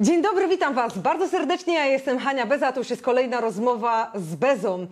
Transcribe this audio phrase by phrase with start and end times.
[0.00, 1.74] Dzień dobry, witam Was bardzo serdecznie.
[1.74, 4.86] Ja jestem Hania Beza, to już jest kolejna rozmowa z Bezą.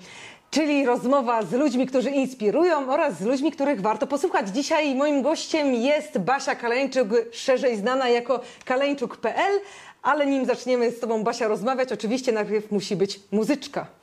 [0.51, 4.49] Czyli rozmowa z ludźmi, którzy inspirują oraz z ludźmi, których warto posłuchać.
[4.49, 9.61] Dzisiaj moim gościem jest Basia Kaleńczuk, szerzej znana jako kaleńczuk.pl,
[10.03, 13.98] ale nim zaczniemy z Tobą, Basia, rozmawiać, oczywiście najpierw musi być muzyczka.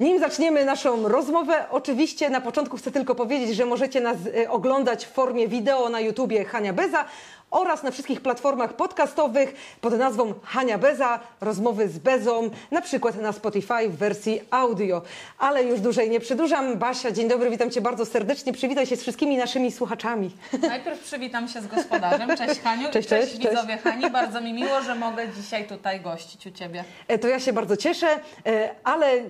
[0.00, 5.06] Nim zaczniemy naszą rozmowę, oczywiście na początku chcę tylko powiedzieć, że możecie nas e, oglądać
[5.06, 7.04] w formie wideo na YouTubie Hania Beza
[7.54, 13.32] oraz na wszystkich platformach podcastowych pod nazwą Hania Beza, rozmowy z Bezą, na przykład na
[13.32, 15.02] Spotify w wersji audio.
[15.38, 16.76] Ale już dłużej nie przedłużam.
[16.78, 18.52] Basia, dzień dobry, witam Cię bardzo serdecznie.
[18.52, 20.30] Przywitaj się z wszystkimi naszymi słuchaczami.
[20.68, 22.36] Najpierw przywitam się z gospodarzem.
[22.36, 23.84] Cześć Haniu cześć, cześć, cześć widzowie cześć.
[23.84, 24.10] Hani.
[24.10, 26.84] Bardzo mi miło, że mogę dzisiaj tutaj gościć u Ciebie.
[27.08, 28.06] E, To ja się bardzo cieszę,
[28.46, 29.22] e, ale e,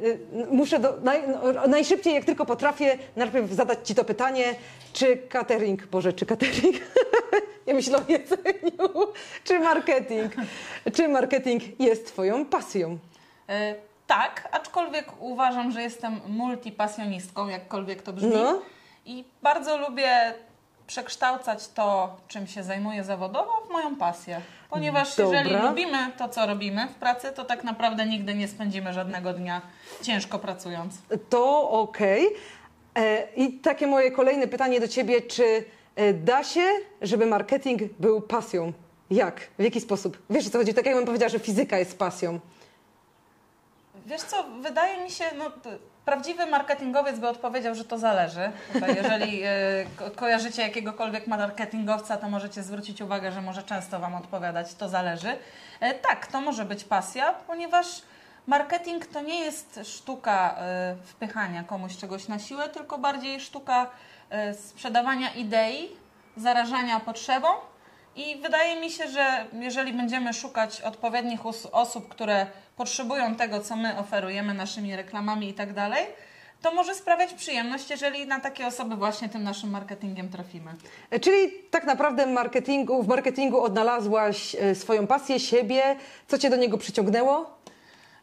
[0.51, 4.55] muszę do, naj, no, najszybciej, jak tylko potrafię, najpierw zadać Ci to pytanie,
[4.93, 6.77] czy catering, Boże, czy catering,
[7.67, 9.13] ja myślę o jedzeniu,
[9.45, 10.33] czy marketing,
[10.95, 12.99] czy marketing jest Twoją pasją?
[13.49, 13.75] E,
[14.07, 18.31] tak, aczkolwiek uważam, że jestem multipasjonistką, jakkolwiek to brzmi.
[18.35, 18.63] No.
[19.07, 20.35] I bardzo lubię
[20.87, 24.41] przekształcać to, czym się zajmuję zawodowo, w moją pasję.
[24.71, 25.39] Ponieważ Dobra.
[25.39, 29.63] jeżeli lubimy to, co robimy w pracy, to tak naprawdę nigdy nie spędzimy żadnego dnia
[30.03, 30.95] ciężko pracując.
[31.31, 32.27] To okej.
[32.95, 35.65] E, I takie moje kolejne pytanie do Ciebie, czy
[36.15, 36.61] da się,
[37.03, 38.73] żeby marketing był pasją?
[39.11, 39.41] Jak?
[39.59, 40.19] W jaki sposób?
[40.31, 40.75] Wiesz o co chodzi?
[40.75, 42.41] Tak jakbym powiedziała, że fizyka jest pasją.
[44.07, 45.51] Wiesz co, wydaje mi się, no,
[46.05, 48.53] prawdziwy marketingowiec by odpowiedział, że to zależy.
[48.73, 49.51] Tutaj, jeżeli e,
[49.97, 55.37] ko- kojarzycie jakiegokolwiek marketingowca, to możecie zwrócić uwagę, że może często Wam odpowiadać, to zależy.
[55.81, 57.87] E, tak, to może być pasja, ponieważ
[58.47, 63.87] marketing to nie jest sztuka e, wpychania komuś czegoś na siłę, tylko bardziej sztuka e,
[64.69, 65.89] sprzedawania idei,
[66.37, 67.49] zarażania potrzebą
[68.17, 73.77] i wydaje mi się, że jeżeli będziemy szukać odpowiednich os- osób, które potrzebują tego, co
[73.77, 76.07] my oferujemy naszymi reklamami i tak dalej,
[76.63, 80.75] to może sprawiać przyjemność, jeżeli na takie osoby właśnie tym naszym marketingiem trafimy.
[81.11, 85.97] E, Czyli tak naprawdę marketingu, w marketingu odnalazłaś e, swoją pasję, siebie.
[86.29, 87.54] Co cię do niego przyciągnęło?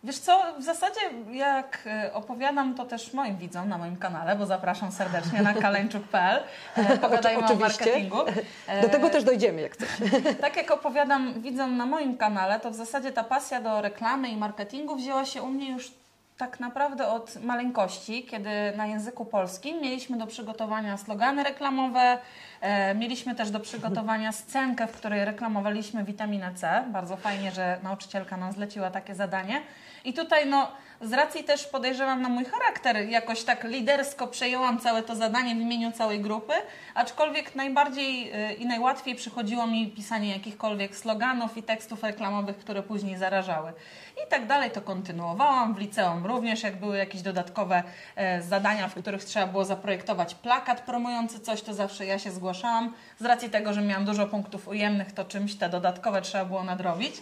[0.03, 0.99] Wiesz co, w zasadzie
[1.31, 6.43] jak e, opowiadam to też moim widzom na moim kanale, bo zapraszam serdecznie na kaleńczuk.pl,
[6.75, 8.17] e, pogadajmy o marketingu.
[8.25, 8.31] Do
[8.67, 9.89] E, tego też dojdziemy, jak chcesz.
[10.41, 14.37] Tak jak opowiadam widzom na moim kanale, to w zasadzie ta pasja do reklamy i
[14.37, 15.91] marketingu wzięła się u mnie już
[16.41, 22.17] tak naprawdę od maleńkości, kiedy na języku polskim mieliśmy do przygotowania slogany reklamowe,
[22.61, 26.83] e, mieliśmy też do przygotowania scenkę, w której reklamowaliśmy witaminę C.
[26.87, 29.61] Bardzo fajnie, że nauczycielka nam zleciła takie zadanie.
[30.03, 30.71] I tutaj no,
[31.01, 35.59] z racji też podejrzewam na mój charakter, jakoś tak lidersko przejęłam całe to zadanie w
[35.59, 36.53] imieniu całej grupy,
[36.95, 43.17] aczkolwiek najbardziej y, i najłatwiej przychodziło mi pisanie jakichkolwiek sloganów i tekstów reklamowych, które później
[43.17, 43.73] zarażały.
[44.17, 45.73] I tak dalej to kontynuowałam.
[45.73, 47.83] W liceum również, jak były jakieś dodatkowe
[48.15, 52.93] e, zadania, w których trzeba było zaprojektować plakat promujący coś, to zawsze ja się zgłaszałam.
[53.19, 57.15] Z racji tego, że miałam dużo punktów ujemnych, to czymś te dodatkowe trzeba było nadrobić.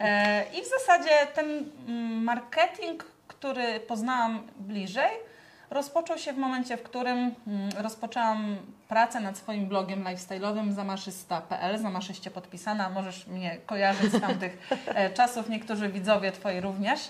[0.00, 5.10] E, I w zasadzie ten mm, marketing, który poznałam bliżej,
[5.70, 8.56] rozpoczął się w momencie, w którym mm, rozpoczęłam
[8.88, 15.48] pracę nad swoim blogiem lifestyle'owym zamaszysta.pl, zamaszyście podpisana, możesz mnie kojarzyć z tamtych e, czasów,
[15.48, 17.00] niektórzy widzowie Twoi również.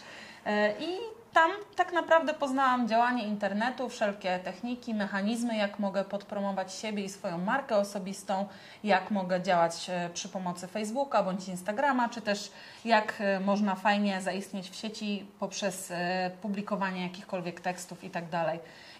[0.46, 7.04] E, I tam tak naprawdę poznałam działanie internetu, wszelkie techniki, mechanizmy, jak mogę podpromować siebie
[7.04, 8.46] i swoją markę osobistą,
[8.84, 12.52] jak mogę działać e, przy pomocy Facebooka bądź Instagrama, czy też
[12.84, 18.24] jak e, można fajnie zaistnieć w sieci poprzez e, publikowanie jakichkolwiek tekstów i tak.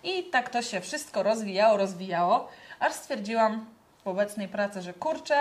[0.04, 2.48] I tak to się wszystko rozwijało, rozwijało,
[2.80, 3.66] aż stwierdziłam
[4.04, 5.40] w obecnej pracy, że kurczę,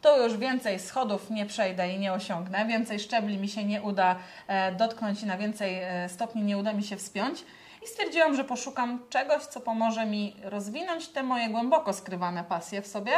[0.00, 4.16] to już więcej schodów nie przejdę i nie osiągnę, więcej szczebli mi się nie uda
[4.46, 7.44] e, dotknąć i na więcej e, stopni nie uda mi się wspiąć.
[7.84, 12.86] I stwierdziłam, że poszukam czegoś, co pomoże mi rozwinąć te moje głęboko skrywane pasje w
[12.86, 13.12] sobie.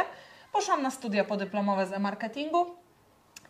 [0.53, 2.65] Poszłam na studia podyplomowe z e-marketingu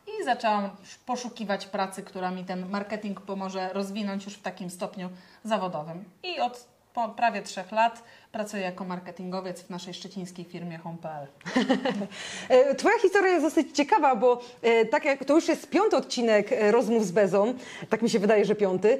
[0.07, 0.69] i zaczęłam
[1.05, 5.09] poszukiwać pracy, która mi ten marketing pomoże rozwinąć już w takim stopniu
[5.43, 6.05] zawodowym.
[6.23, 6.73] I od
[7.15, 8.03] prawie trzech lat
[8.33, 11.27] pracuję jako marketingowiec w naszej szczecińskiej firmie Home.pl.
[12.49, 16.51] E, twoja historia jest dosyć ciekawa, bo e, tak jak to już jest piąty odcinek
[16.51, 17.53] e, rozmów z Bezą,
[17.89, 18.97] tak mi się wydaje, że piąty.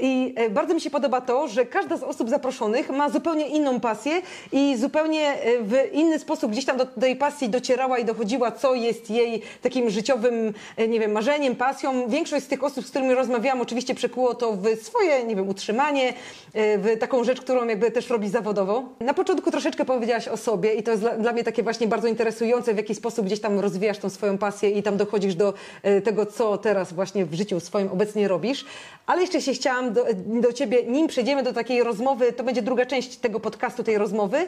[0.00, 4.22] I bardzo mi się podoba to, że każda z osób zaproszonych ma zupełnie inną pasję
[4.52, 9.10] i zupełnie w inny sposób gdzieś tam do tej pasji docierała i dochodziła, co jest
[9.10, 10.54] jej takim życiowym,
[10.88, 12.08] nie wiem, marzeniem, pasją.
[12.08, 16.14] Większość z tych osób, z którymi rozmawiałam, oczywiście przekuło to w swoje, nie wiem, utrzymanie,
[16.54, 18.71] w taką rzecz, którą jakby też robi zawodowo.
[19.00, 22.08] Na początku troszeczkę powiedziałaś o sobie i to jest dla, dla mnie takie właśnie bardzo
[22.08, 26.00] interesujące, w jaki sposób gdzieś tam rozwijasz tą swoją pasję i tam dochodzisz do e,
[26.00, 28.64] tego, co teraz właśnie w życiu swoim obecnie robisz.
[29.06, 32.86] Ale jeszcze się chciałam do, do Ciebie, nim przejdziemy do takiej rozmowy, to będzie druga
[32.86, 34.38] część tego podcastu, tej rozmowy,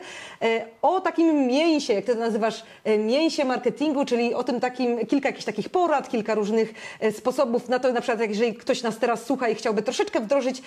[0.43, 5.07] e, o takim mięsie, jak Ty to nazywasz, e, mięsie marketingu, czyli o tym takim,
[5.07, 6.75] kilka jakichś takich porad, kilka różnych
[7.19, 10.63] sposobów na to, na przykład jeżeli ktoś nas teraz słucha i chciałby troszeczkę wdrożyć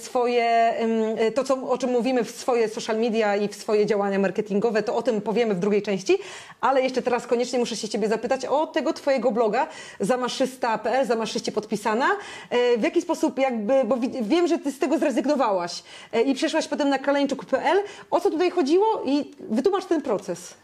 [0.00, 0.74] swoje,
[1.34, 3.01] to co, o czym mówimy w swoje social media
[3.40, 6.18] i w swoje działania marketingowe, to o tym powiemy w drugiej części,
[6.60, 9.66] ale jeszcze teraz koniecznie muszę się Ciebie zapytać o tego Twojego bloga
[10.00, 12.06] zamaszysta.pl, zamaszyście podpisana.
[12.50, 15.82] E, w jaki sposób jakby, bo wiem, że Ty z tego zrezygnowałaś
[16.12, 17.78] e, i przeszłaś potem na kaleńczuk.pl.
[18.10, 20.61] O co tutaj chodziło i wytłumacz ten proces.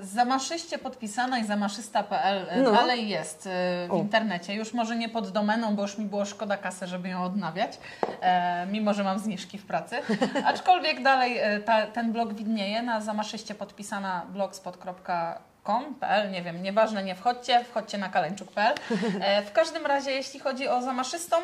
[0.00, 2.72] Zamaszyście podpisana i zamaszysta.pl e, no.
[2.72, 3.48] dalej jest
[3.88, 3.96] w o.
[3.96, 4.54] internecie.
[4.54, 7.78] Już może nie pod domeną, bo już mi było szkoda kasy, żeby ją odnawiać,
[8.20, 9.96] e, mimo że mam zniżki w pracy.
[10.44, 17.64] Aczkolwiek dalej ta, ten blog widnieje na zamaszyście podpisana blogspot.com.pl, nie wiem, nieważne, nie wchodźcie,
[17.64, 18.74] wchodźcie na kaleńczuk.pl.
[19.20, 21.36] E, w każdym razie, jeśli chodzi o zamaszystą,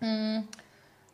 [0.00, 0.46] mm,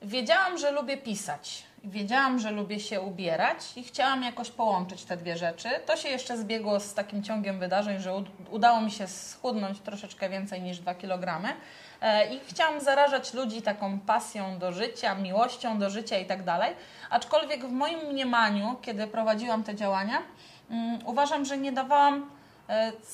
[0.02, 1.69] wiedziałam, że lubię pisać.
[1.84, 5.68] Wiedziałam, że lubię się ubierać i chciałam jakoś połączyć te dwie rzeczy.
[5.86, 10.62] To się jeszcze zbiegło z takim ciągiem wydarzeń, że udało mi się schudnąć troszeczkę więcej
[10.62, 11.54] niż 2 kg.
[12.00, 16.74] E, I chciałam zarażać ludzi taką pasją do życia, miłością do życia i tak dalej.
[17.10, 20.22] Aczkolwiek w moim mniemaniu, kiedy prowadziłam te działania,
[20.70, 22.30] um, uważam, że nie dawałam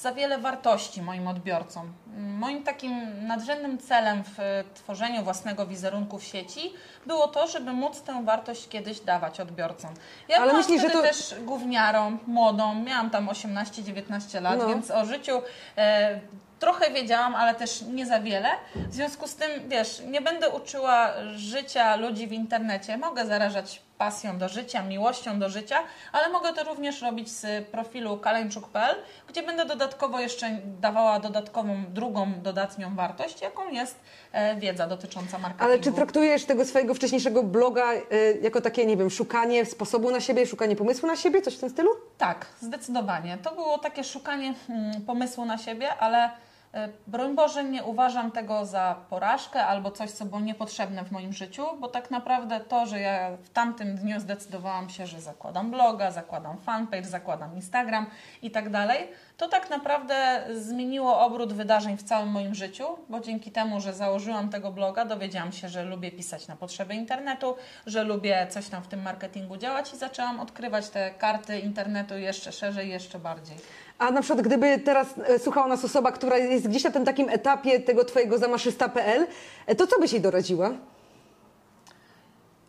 [0.00, 1.93] za wiele wartości moim odbiorcom.
[2.17, 6.73] Moim takim nadrzędnym celem w tworzeniu własnego wizerunku w sieci
[7.06, 9.91] było to, żeby móc tę wartość kiedyś dawać odbiorcom.
[10.29, 11.08] Ja Ale byłam myślisz, wtedy że to...
[11.08, 14.69] też gówniarą, młodą, miałam tam 18-19 lat, no.
[14.69, 15.43] więc o życiu
[15.76, 16.20] e,
[16.58, 18.49] trochę wiedziałam, ale też nie za wiele.
[18.75, 22.99] W związku z tym, wiesz, nie będę uczyła życia ludzi w internecie.
[22.99, 25.76] Mogę zarażać pasją do życia, miłością do życia,
[26.12, 28.96] ale mogę to również robić z profilu kaleńczuk.pl,
[29.28, 34.00] gdzie będę dodatkowo jeszcze dawała dodatkową, drugą dodatnią wartość, jaką jest
[34.32, 35.72] e, wiedza dotycząca marketingu.
[35.72, 38.02] Ale czy traktujesz tego swojego wcześniejszego bloga e,
[38.43, 41.70] jako takie, nie wiem, szukanie sposobu na siebie, szukanie pomysłu na siebie, coś w tym
[41.70, 41.90] stylu?
[42.19, 43.38] Tak, zdecydowanie.
[43.38, 46.31] To było takie szukanie hmm, pomysłu na siebie, ale
[47.06, 51.67] broń Boże, nie uważam tego za porażkę albo coś, co było niepotrzebne w moim życiu,
[51.81, 56.58] bo tak naprawdę to, że ja w tamtym dniu zdecydowałam się, że zakładam bloga, zakładam
[56.58, 58.06] fanpage, zakładam Instagram
[58.43, 63.50] i tak dalej, to tak naprawdę zmieniło obrót wydarzeń w całym moim życiu, bo dzięki
[63.50, 67.56] temu, że założyłam tego bloga, dowiedziałam się, że lubię pisać na potrzeby internetu,
[67.87, 72.52] że lubię coś tam w tym marketingu działać i zaczęłam odkrywać te karty internetu jeszcze
[72.52, 73.56] szerzej, jeszcze bardziej.
[73.98, 77.28] A na przykład, gdyby teraz e, słuchała nas osoba, która jest gdzieś na tym takim
[77.28, 79.26] etapie tego Twojego zamaszysta.pl,
[79.66, 80.70] e, to co byś jej doradziła?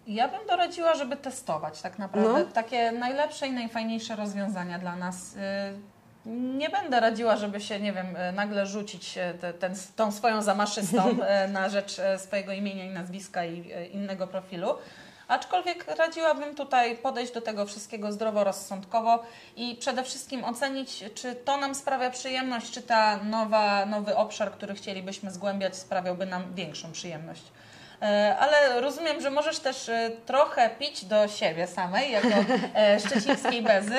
[0.08, 2.52] Ja bym doradziła, żeby testować tak naprawdę no.
[2.54, 5.36] takie najlepsze i najfajniejsze rozwiązania dla nas.
[5.36, 10.42] Y, nie będę radziła, żeby się, nie wiem, y, nagle rzucić te, ten, tą swoją
[10.42, 11.10] zamaszystą
[11.46, 14.70] y, na rzecz swojego imienia i nazwiska i innego profilu.
[15.28, 19.24] Aczkolwiek radziłabym tutaj podejść do tego wszystkiego zdroworozsądkowo
[19.56, 24.76] i przede wszystkim ocenić, czy to nam sprawia przyjemność, czy ta nowa, nowy obszar, który
[24.76, 27.44] chcielibyśmy zgłębiać, sprawiałby nam większą przyjemność.
[28.02, 32.28] E, ale rozumiem, że możesz też e, trochę pić do siebie samej, jako
[32.76, 33.98] e, szczecińskiej bezy,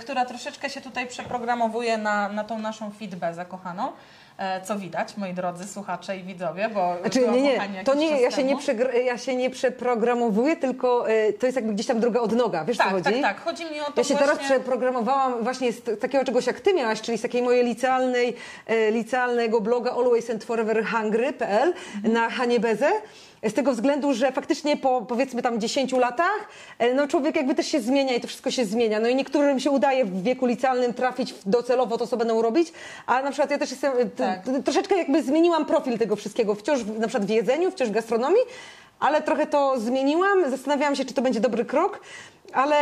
[0.00, 3.92] która troszeczkę się tutaj przeprogramowuje na, na tą naszą fit bezę kochaną.
[4.38, 8.30] E, co widać, moi drodzy słuchacze i widzowie, bo znaczy, nie, nie, to nie, ja
[8.30, 8.56] się nie,
[9.04, 12.86] ja się nie przeprogramowuję, tylko y, to jest jakby gdzieś tam druga odnoga, wiesz tak,
[12.86, 13.04] co chodzi?
[13.04, 14.16] Tak, tak, chodzi mi o to Ja się właśnie...
[14.16, 18.36] teraz przeprogramowałam właśnie z takiego czegoś jak ty miałaś, czyli z takiej mojej licealnej,
[18.70, 22.14] y, licealnego bloga always and forever hungry.pl mhm.
[22.14, 22.90] na Hanie Bezę
[23.42, 27.66] z tego względu, że faktycznie po powiedzmy tam 10 latach, e, no człowiek jakby też
[27.66, 29.00] się zmienia i to wszystko się zmienia.
[29.00, 32.72] No i niektórym się udaje w wieku licealnym trafić docelowo to, co będą robić,
[33.06, 34.40] a na przykład ja też jestem, e, tak.
[34.64, 38.42] troszeczkę jakby zmieniłam profil tego wszystkiego, wciąż na przykład w jedzeniu, wciąż w gastronomii,
[39.00, 40.50] ale trochę to zmieniłam.
[40.50, 42.00] Zastanawiałam się, czy to będzie dobry krok.
[42.52, 42.76] ale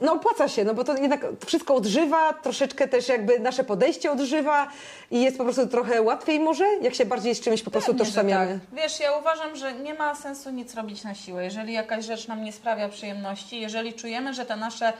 [0.00, 4.68] no opłaca się, no bo to jednak wszystko odżywa, troszeczkę też jakby nasze podejście odżywa
[5.10, 8.04] i jest po prostu trochę łatwiej może, jak się bardziej z czymś po prostu Pewnie,
[8.06, 8.60] tożsamiamy.
[8.70, 8.80] Tak.
[8.82, 11.44] Wiesz, ja uważam, że nie ma sensu nic robić na siłę.
[11.44, 14.92] Jeżeli jakaś rzecz nam nie sprawia przyjemności, jeżeli czujemy, że te nasze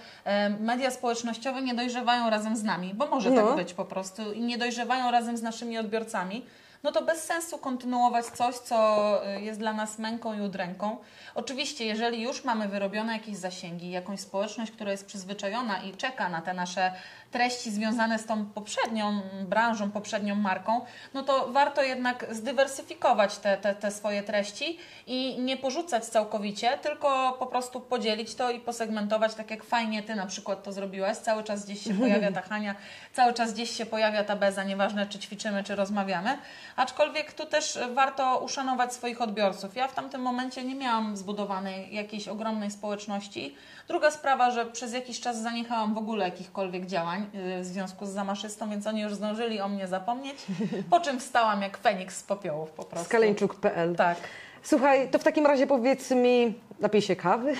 [0.61, 3.47] media społecznościowe nie dojrzewają razem z nami, bo może No.
[3.47, 6.47] tak być po prostu i nie dojrzewają razem z naszymi odbiorcami,
[6.85, 10.97] no to bez sensu kontynuować coś, co y, jest dla nas męką i udręką.
[11.35, 16.43] Oczywiście, jeżeli już mamy wyrobione jakieś zasięgi, jakąś społeczność, która jest przyzwyczajona i czeka na
[16.43, 16.93] te nasze
[17.31, 20.81] treści związane z tą poprzednią branżą, poprzednią marką,
[21.15, 27.37] no to warto jednak zdywersyfikować te, te, te swoje treści i nie porzucać całkowicie, tylko
[27.39, 31.17] po prostu podzielić to i posegmentować, tak jak fajnie Ty na przykład to zrobiłaś.
[31.17, 32.75] Cały czas gdzieś się pojawia ta Hania,
[33.13, 36.39] cały czas gdzieś się pojawia ta Beza, nieważne czy ćwiczymy, czy rozmawiamy.
[36.77, 39.77] Aczkolwiek tu też warto uszanować swoich odbiorców.
[39.77, 43.55] Ja w tamtym momencie nie miałam zbudowanej jakiejś ogromnej społeczności.
[43.89, 48.09] Druga sprawa, że przez jakiś czas zaniechałam w ogóle jakichkolwiek działań yy, w związku z
[48.09, 50.37] zamaszystą, więc oni już zdążyli o mnie zapomnieć,
[50.91, 53.07] po czym wstałam jak Feniks z popiołów po prostu.
[53.09, 54.19] Skaleńczuk.pl Tak.
[54.63, 57.55] Słuchaj, to w takim razie powiedz mi, napij się kawy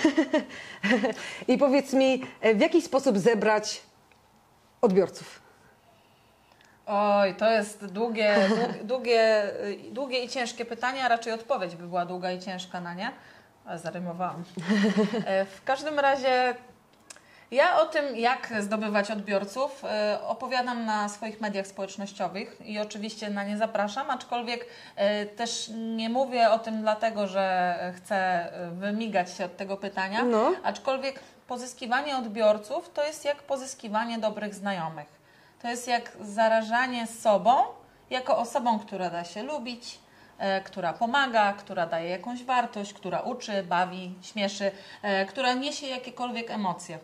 [1.49, 3.83] i powiedz mi, e, w jaki sposób zebrać
[4.81, 5.44] odbiorców?
[6.87, 9.43] Oj, to jest długie, dłu- długie,
[9.93, 13.11] długie i ciężkie pytanie, a raczej odpowiedź by była długa i ciężka na nie.
[13.67, 14.45] Ale zarymowałam.
[15.27, 16.55] E, W każdym razie
[17.51, 23.45] ja o tym, jak zdobywać odbiorców, e, opowiadam na swoich mediach społecznościowych i oczywiście na
[23.45, 29.57] nie zapraszam, aczkolwiek e, też nie mówię o tym dlatego, że chcę wymigać się od
[29.57, 30.53] tego pytania, No.
[30.65, 35.24] aczkolwiek pozyskiwanie odbiorców to jest jak pozyskiwanie dobrych znajomych.
[35.65, 37.57] To jest jak zarażanie sobą
[38.11, 39.99] jako osobą, która da się lubić,
[40.39, 46.51] e, która pomaga, która daje jakąś wartość, która uczy, bawi, śmieszy, e, która niesie jakiekolwiek
[46.51, 46.99] emocje.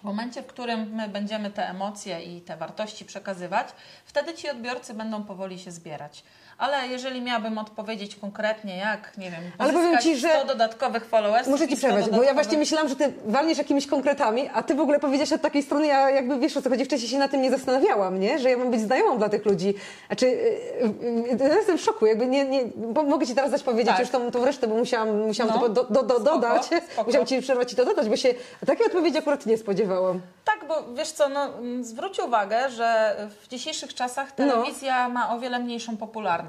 [0.00, 3.68] W momencie, w którym my będziemy te emocje i te wartości przekazywać,
[4.04, 6.24] wtedy ci odbiorcy będą powoli się zbierać.
[6.58, 11.50] Ale jeżeli miałabym odpowiedzieć konkretnie, jak, nie wiem, Ale powiem ci, że- 100 dodatkowych followersów
[11.52, 14.50] Muszę i Ci 100 przerwać, bo ja dodatkowych- właśnie myślałam, że Ty walniesz jakimiś konkretami,
[14.54, 17.10] a Ty w ogóle powiedziałaś od takiej strony, ja jakby wiesz o co chodzi, wcześniej
[17.10, 18.38] się na tym nie zastanawiałam, nie?
[18.38, 19.74] Że ja mam być znajomą dla tych ludzi.
[20.06, 22.62] Znaczy, yy, yy, ja jestem w szoku, jakby nie, nie
[23.06, 24.00] mogę Ci teraz dać powiedzieć Tak.
[24.00, 25.60] już tą, tą resztę, bo musiałam, musiałam No.
[25.60, 26.64] to do, do, do, Spoko, dodać.
[26.64, 27.06] spoko.
[27.06, 28.34] Musiałam Ci przerwać i to dodać, bo się
[28.66, 30.20] takiej odpowiedzi akurat nie spodziewałam.
[30.44, 35.38] Tak, bo wiesz co, no, mm, zwróć uwagę, że w dzisiejszych czasach telewizja ma o
[35.40, 36.47] wiele mniejszą popularność.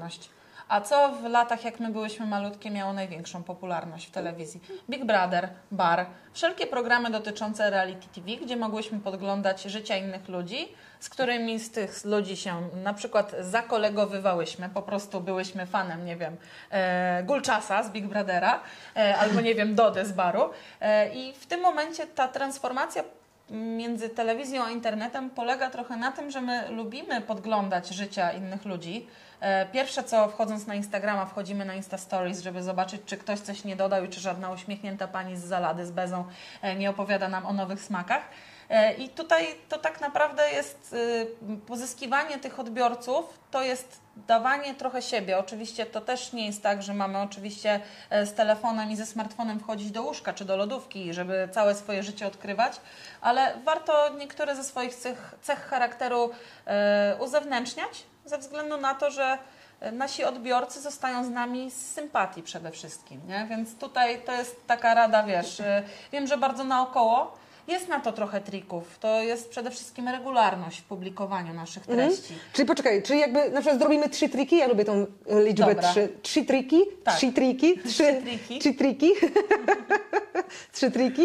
[0.70, 4.60] A co w latach, jak my byłyśmy malutkie, miało największą popularność w telewizji?
[4.90, 8.56] Big Brother, Bar, wszelkie programy dotyczące reality TV, gdzie
[9.00, 10.68] podglądać życia innych ludzi,
[11.00, 16.36] z którymi z tych ludzi się na przykład zakolegowywałyśmy, po prostu byłyśmy fanem, nie wiem,
[16.70, 18.60] e, Gulczasa z Big Brothera,
[18.96, 20.50] e, albo nie wiem, Dody z Baru.
[20.80, 23.02] E, I w tym momencie ta transformacja
[23.50, 29.06] między telewizją a internetem polega trochę na tym, że my lubimy podglądać życia innych ludzi.
[29.40, 33.64] E, Pierwsze co wchodząc na Instagrama, wchodzimy na Insta Stories, żeby zobaczyć, czy ktoś coś
[33.64, 36.24] nie dodał i czy żadna uśmiechnięta pani z zalady z bezą
[36.62, 38.22] e, nie opowiada nam o nowych smakach.
[38.70, 41.26] E, I tutaj to tak naprawdę jest y,
[41.66, 45.38] pozyskiwanie tych odbiorców, to jest dawanie trochę siebie.
[45.38, 49.60] Oczywiście to też nie jest tak, że mamy oczywiście e, z telefonem i ze smartfonem
[49.60, 52.80] wchodzić do łóżka czy do lodówki, żeby całe swoje życie odkrywać,
[53.20, 56.30] ale warto niektóre ze swoich cech, cech charakteru
[56.66, 59.38] e, uzewnętrzniać, ze względu na to, że
[59.92, 63.46] nasi odbiorcy zostają z nami z sympatii przede wszystkim, nie?
[63.50, 65.62] Więc tutaj to jest taka rada, wiesz,
[66.12, 68.98] wiem, że bardzo naokoło, jest na to trochę trików.
[68.98, 72.34] To jest przede wszystkim regularność w publikowaniu naszych treści.
[72.52, 75.06] Czyli poczekaj, czyli jakby na przykład zrobimy trzy triki, ja lubię tą
[75.44, 75.90] liczbę Dobra.
[75.90, 76.08] trzy.
[76.22, 77.16] Trzy triki, Tak.
[77.16, 78.58] trzy triki, trzy, triki.
[78.58, 79.10] trzy triki,
[80.74, 81.22] trzy triki.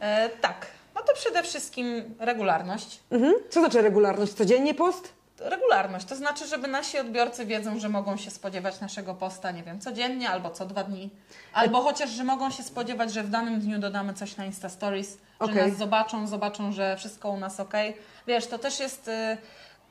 [0.00, 3.00] E, tak, no to przede wszystkim regularność.
[3.10, 3.34] Mhm.
[3.50, 4.32] Co znaczy regularność?
[4.32, 5.12] Codziennie post?
[5.64, 9.80] Regularność, to znaczy, żeby nasi odbiorcy wiedzą, że mogą się spodziewać naszego posta, nie wiem,
[9.80, 11.10] codziennie albo co dwa dni.
[11.52, 15.18] Albo chociaż, że mogą się spodziewać, że w danym dniu dodamy coś na Insta Stories,
[15.40, 15.68] że Okej.
[15.70, 17.74] nas zobaczą, zobaczą, że wszystko u nas ok.
[18.26, 19.36] Wiesz, to też jest y,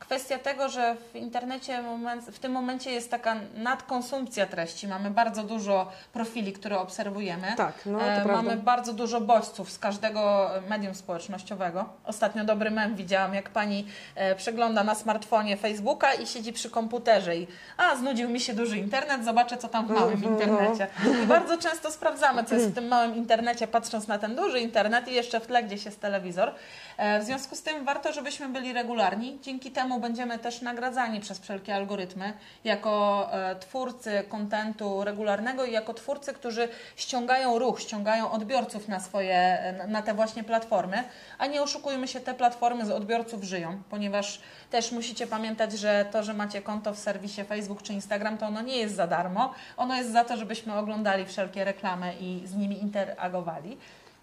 [0.06, 1.84] kwestia tego, że w internecie
[2.32, 4.88] w tym momencie jest taka nadkonsumpcja treści.
[4.88, 7.48] Mamy bardzo dużo profili, które obserwujemy.
[7.58, 8.34] Tak, no, to E, prawda.
[8.34, 11.86] Mamy bardzo dużo bodźców z każdego medium społecznościowego.
[12.06, 17.36] Ostatnio dobry mem widziałam, jak pani e, przegląda na smartfonie Facebooka i siedzi przy komputerze
[17.38, 20.88] i a, znudził mi się duży internet, zobaczę co tam w małym Mhm, internecie.
[21.24, 25.08] I bardzo często sprawdzamy, co jest w tym małym internecie, patrząc na ten duży internet
[25.08, 26.52] i jeszcze w tle gdzieś jest telewizor.
[26.98, 29.40] E, W związku z tym warto, żebyśmy byli regularni.
[29.42, 32.34] Dzięki temu będziemy też nagradzani przez wszelkie algorytmy
[32.64, 39.58] jako e, twórcy kontentu regularnego i jako twórcy, którzy ściągają ruch, ściągają odbiorców na swoje,
[39.88, 41.04] na te właśnie platformy,
[41.38, 46.24] a nie oszukujmy się, te platformy z odbiorców żyją, ponieważ też musicie pamiętać, że to,
[46.24, 49.96] że macie konto w serwisie Facebook czy Instagram, to ono nie jest za darmo, ono
[49.96, 53.78] jest za to, żebyśmy oglądali wszelkie reklamy i z nimi interagowali.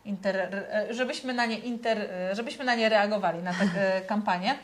[0.05, 4.55] Inter, e, żebyśmy, na nie inter, e, żebyśmy na nie reagowali, na e, kampanie.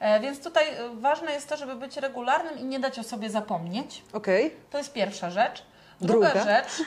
[0.00, 4.02] E, Więc tutaj ważne jest to, żeby być regularnym i nie dać o sobie zapomnieć.
[4.12, 4.54] Okej.
[4.70, 5.62] To jest pierwsza rzecz.
[6.00, 6.44] Druga, Druga.
[6.44, 6.82] rzecz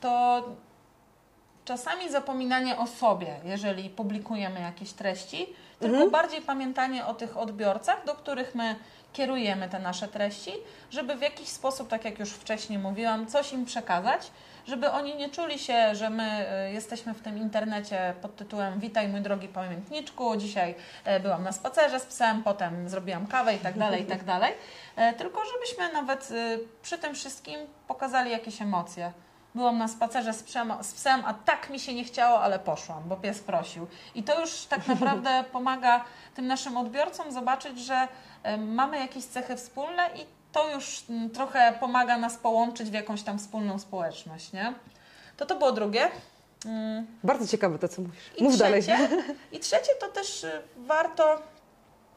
[0.00, 0.42] to
[1.64, 5.46] czasami zapominanie o sobie, jeżeli publikujemy jakieś treści,
[5.80, 8.76] tylko bardziej pamiętanie o tych odbiorcach, do których my
[9.12, 10.52] kierujemy te nasze treści,
[10.90, 14.30] żeby w jakiś sposób, tak jak już wcześniej mówiłam, coś im przekazać,
[14.66, 19.08] żeby oni nie czuli się, że my e, jesteśmy w tym internecie pod tytułem Witaj
[19.08, 23.78] mój drogi pamiętniczku, dzisiaj e, byłam na spacerze z psem, potem zrobiłam kawę i tak
[23.84, 24.52] dalej, i tak dalej.
[24.96, 26.28] E, Tylko żebyśmy nawet
[26.82, 29.12] przy tym wszystkim pokazali jakieś emocje.
[29.54, 33.02] Byłam na spacerze z psem, z psem, a tak mi się nie chciało, ale poszłam,
[33.08, 33.86] bo pies prosił.
[34.14, 36.04] I to już tak naprawdę pomaga
[36.34, 38.08] tym naszym odbiorcom zobaczyć, że
[38.58, 43.38] mamy jakieś cechy wspólne i to już mm, trochę pomaga nas połączyć w jakąś tam
[43.38, 44.74] wspólną społeczność, nie?
[45.36, 46.08] To to było drugie.
[46.66, 48.30] Mm, Bardzo ciekawe to, co mówisz.
[48.36, 48.82] I Mów dalej.
[48.82, 49.08] trzecie,
[49.52, 51.42] I trzecie to też y, warto,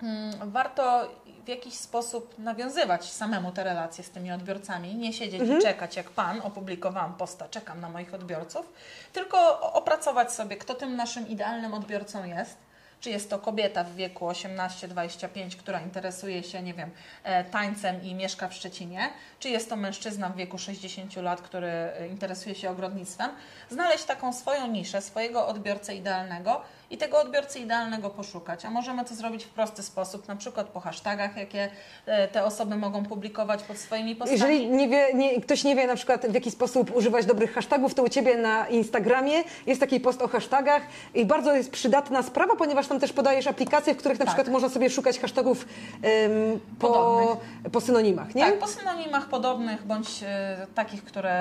[0.03, 1.08] mm, warto
[1.46, 4.96] w jakiś sposób nawiązywać samemu te relacje z tymi odbiorcami.
[4.96, 5.60] Nie siedzieć Mhm.
[5.60, 8.74] i czekać jak Pan, opublikowałam posta, czekam na moich odbiorców,
[9.13, 12.58] tylko opracować sobie, kto tym naszym idealnym odbiorcą jest.
[13.01, 16.91] Czy jest to kobieta w wieku 18-25, która interesuje się, nie wiem,
[17.24, 19.10] e, tańcem i mieszka w Szczecinie?
[19.39, 23.32] Czy jest to mężczyzna w wieku 60 lat, który e, interesuje się ogrodnictwem?
[23.70, 28.65] Znaleźć taką swoją niszę, swojego odbiorcę idealnego i tego odbiorcy idealnego poszukać.
[28.65, 31.69] A możemy to zrobić w prosty sposób, na przykład po hashtagach, jakie
[32.05, 34.39] e, te osoby mogą publikować pod swoimi postami.
[34.39, 37.93] Jeżeli nie wie, nie, ktoś nie wie na przykład w jaki sposób używać dobrych hashtagów,
[37.93, 40.81] to u Ciebie na Instagramie jest taki post o hashtagach
[41.13, 44.36] i bardzo jest przydatna sprawa, ponieważ tam też podajesz aplikacje, w których na Tak.
[44.36, 45.65] przykład można sobie szukać hashtagów
[46.01, 47.38] em, po,
[47.72, 48.46] po synonimach, nie?
[48.46, 51.31] Tak, po synonimach podobnych, bądź e, takich, które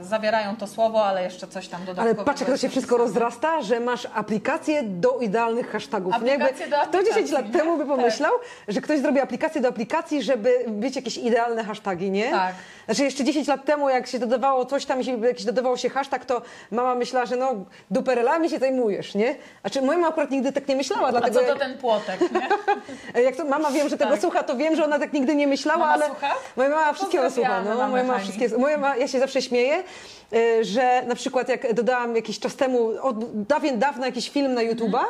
[0.00, 2.24] e, zawierają to słowo, ale jeszcze coś tam Ale dodatkowego.
[2.24, 6.14] patrz, jak to się wszystko rozrasta, że masz aplikację do idealnych hashtagów.
[6.14, 6.70] Aplikację nie?
[6.70, 7.52] do Kto 10 aplikacji, lat nie?
[7.60, 7.96] temu by Tak.
[7.96, 8.32] pomyślał,
[8.68, 12.30] że ktoś zrobi aplikację do aplikacji, żeby być jakieś idealne hashtagi, nie?
[12.30, 12.54] Tak.
[12.86, 16.24] Znaczy jeszcze 10 lat temu, jak się dodawało coś tam, jeśli jakiś dodawało się hashtag,
[16.24, 17.54] to mama myślała, że no
[17.90, 19.36] duperelami się zajmujesz, nie?
[19.60, 23.22] Znaczy moja mama akurat nigdy tak nie myślała, A dlatego co to ten płotek, nie?
[23.28, 24.20] jak to mama wiem, że tego Tak.
[24.20, 26.34] słucha, to wiem, że ona tak nigdy nie myślała, Mama ale słucha?
[26.56, 27.62] moja mama wszystkiego słucha.
[27.62, 29.82] No, moja mama wszystkiego, moja mama, ja się zawsze śmieję,
[30.60, 35.00] że na przykład jak dodałam jakiś czas temu, od dawien dawno jakiś film na YouTube'a,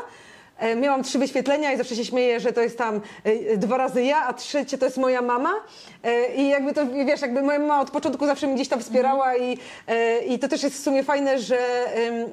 [0.77, 4.17] Miałam trzy wyświetlenia i zawsze się śmieję, że to jest tam e, dwa razy ja,
[4.27, 5.53] a trzecie to jest moja mama.
[6.05, 9.37] E, I jakby to, wiesz, jakby moja mama od początku zawsze mnie gdzieś tam wspierała
[9.37, 11.59] i, e, i to też jest w sumie fajne, że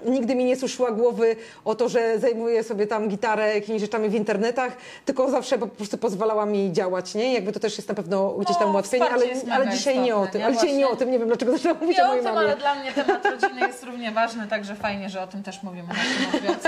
[0.05, 1.35] nigdy mi nie suszyła głowy
[1.65, 5.97] o to, że zajmuję sobie tam gitarę jakimiś rzeczami w internetach, tylko zawsze po prostu
[5.97, 7.33] pozwalała mi działać, nie?
[7.33, 10.27] Jakby to też jest na pewno gdzieś tam No, ułatwienie, ale, ale dzisiaj nie o
[10.27, 10.39] tym.
[10.41, 10.45] nie?
[10.45, 12.47] Ale dzisiaj nie o tym, nie wiem dlaczego zaczęłam mówić Nie o mojej tym, mamie.
[12.47, 15.93] ale dla mnie temat rodziny jest równie ważny, także fajnie, że o tym też mówimy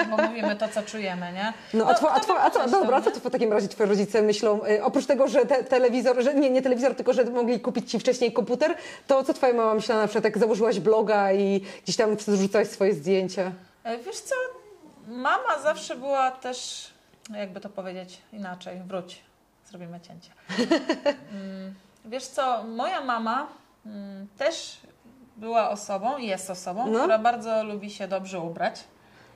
[0.09, 1.46] bo mówimy to, co czujemy, nie?
[1.73, 3.15] No, a, two, a, kto two, a co, pomyślał, dobra, a co nie?
[3.15, 4.65] to w takim razie twoi rodzice myślą?
[4.65, 7.99] Y, oprócz tego, że te, telewizor, że nie, nie telewizor, tylko że mogli kupić ci
[7.99, 8.75] wcześniej komputer,
[9.07, 12.93] to co twoja mama myślała na przykład, jak założyłaś bloga i gdzieś tam wrzucałaś swoje
[12.93, 13.51] zdjęcia?
[13.83, 14.35] E, Wiesz co,
[15.07, 16.89] mama zawsze była też,
[17.33, 19.21] jakby to powiedzieć inaczej, wróć,
[19.69, 20.29] zrobimy cięcie.
[21.33, 21.73] Mm,
[22.05, 23.47] Wiesz co, moja mama
[23.85, 24.77] mm, też
[25.37, 26.99] była osobą i jest osobą, No.
[26.99, 28.83] która bardzo lubi się dobrze ubrać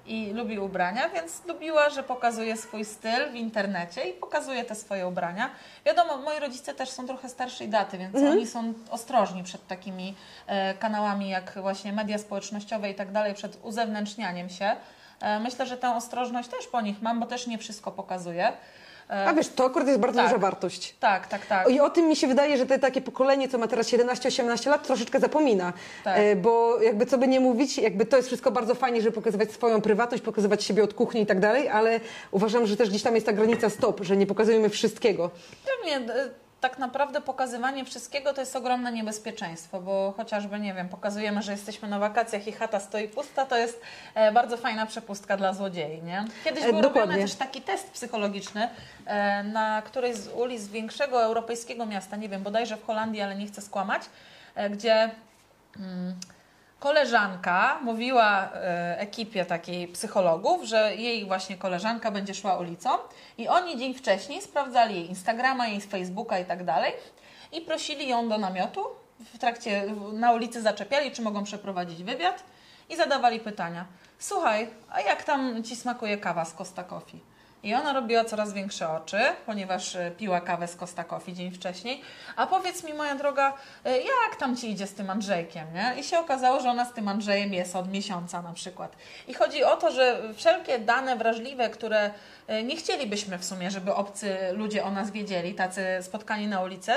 [0.06, 5.08] i lubi ubrania, więc lubiła, że pokazuje swój styl w internecie i pokazuje te swoje
[5.08, 5.50] ubrania.
[5.86, 10.16] Wiadomo, moi rodzice też są trochę starszej daty, więc oni są ostrożni przed takimi
[10.48, 14.76] e, kanałami jak właśnie media społecznościowe i tak dalej, przed uzewnętrznianiem się.
[15.22, 18.54] E, myślę, że tę ostrożność też po nich mam, bo też nie wszystko pokazuję.
[19.10, 20.28] E, A wiesz, to akurat jest bardzo tak.
[20.28, 20.96] duża wartość.
[21.00, 21.70] tak, tak, tak.
[21.70, 24.88] I o tym mi się wydaje, że te takie pokolenie, co ma teraz 17-18 lat,
[24.88, 25.74] troszeczkę zapomina.
[26.04, 26.18] Tak.
[26.18, 29.52] E, Bo jakby co by nie mówić, jakby to jest wszystko bardzo fajnie, żeby pokazywać
[29.52, 32.00] swoją prywatność, pokazywać siebie od kuchni i tak dalej, ale
[32.32, 35.30] uważam, że też gdzieś tam jest ta granica stop, że nie pokazujemy wszystkiego.
[35.66, 36.30] Pewnie e,
[36.62, 41.88] tak naprawdę pokazywanie wszystkiego to jest ogromne niebezpieczeństwo, bo chociażby, nie wiem, pokazujemy, że jesteśmy
[41.88, 43.82] na wakacjach i chata stoi pusta, to jest
[44.16, 46.26] e, bardzo fajna przepustka dla złodziei, nie?
[46.44, 47.02] Kiedyś E, był dokładnie.
[47.02, 48.70] robiony też taki test psychologiczny
[49.06, 53.48] e, na którejś z ulic większego europejskiego miasta, nie wiem, bodajże w Holandii, ale nie
[53.48, 54.02] chcę skłamać,
[54.72, 55.10] gdzie
[55.80, 56.16] mm,
[56.82, 62.90] koleżanka mówiła e, ekipie takiej psychologów, że jej właśnie koleżanka będzie szła ulicą
[63.38, 66.94] i oni dzień wcześniej sprawdzali jej Instagrama, jej Facebooka i tak dalej
[67.52, 68.86] i prosili ją do namiotu.
[69.34, 72.44] W trakcie na ulicy zaczepiali, czy mogą przeprowadzić wywiad
[72.90, 73.86] i zadawali pytania.
[74.20, 77.20] Słuchaj, a jak tam ci smakuje kawa z Costa Coffee?
[77.64, 82.02] I ona robiła coraz większe oczy, ponieważ e, piła kawę z Costa Coffee dzień wcześniej.
[82.36, 83.54] A powiedz mi, moja droga,
[83.86, 85.96] e, jak tam ci idzie z tym Andrzejkiem, nie?
[86.00, 88.96] I się okazało, że ona z tym Andrzejem jest od miesiąca na przykład.
[89.28, 92.12] I chodzi o to, że wszelkie dane wrażliwe, które
[92.48, 96.92] e, nie chcielibyśmy w sumie, żeby obcy ludzie o nas wiedzieli, tacy spotkani na ulicy,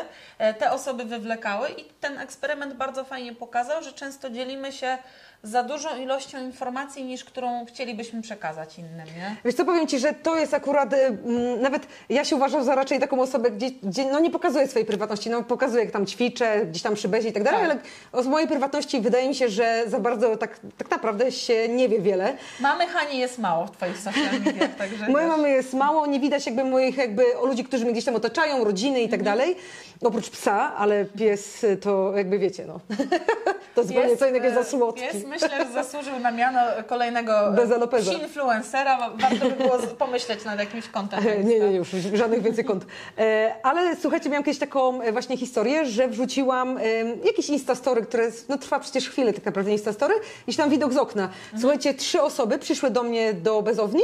[0.59, 4.99] te osoby wywlekały i ten eksperyment bardzo fajnie pokazał, że często dzielimy się
[5.45, 9.37] za dużą ilością informacji, niż którą chcielibyśmy przekazać innym, nie?
[9.45, 12.75] Wiesz co, powiem Ci, że to jest akurat, y, mm, nawet ja się uważam za
[12.75, 16.67] raczej taką osobę, gdzie, gdzie no nie pokazuję swojej prywatności, no pokazuję jak tam ćwiczę,
[16.67, 17.79] gdzieś tam przy bezie i tak dalej, Tak.
[18.13, 21.89] ale z mojej prywatności wydaje mi się, że za bardzo tak, tak naprawdę się nie
[21.89, 22.37] wie wiele.
[22.61, 26.47] Mamy Hani jest mało w Twoich social mediach, także Mojej mamy jest mało, nie widać
[26.47, 29.39] jakby moich jakby o ludzi, którzy mnie gdzieś tam otaczają, rodziny i tak Mhm.
[29.39, 29.57] dalej.
[30.03, 32.81] Oprócz psa, ale pies to jakby wiecie, no.
[33.75, 35.03] to zupełnie co innego jest za e, słodki.
[35.03, 37.33] Pies myślę, że zasłużył na miano kolejnego
[37.81, 38.13] Lopeza.
[38.13, 39.11] influencera.
[39.15, 41.21] Warto by było pomyśleć nad jakimś kontem.
[41.29, 42.87] E, Nie, nie, już żadnych więcej kont.
[43.19, 46.83] E, ale słuchajcie, miałam kiedyś taką e, właśnie historię, że wrzuciłam e,
[47.25, 50.15] jakiś Instastory, które no, trwa przecież chwilę tak naprawdę Instastory,
[50.47, 51.29] i tam widok z okna.
[51.61, 54.03] Słuchajcie, trzy osoby przyszły do mnie do bezowni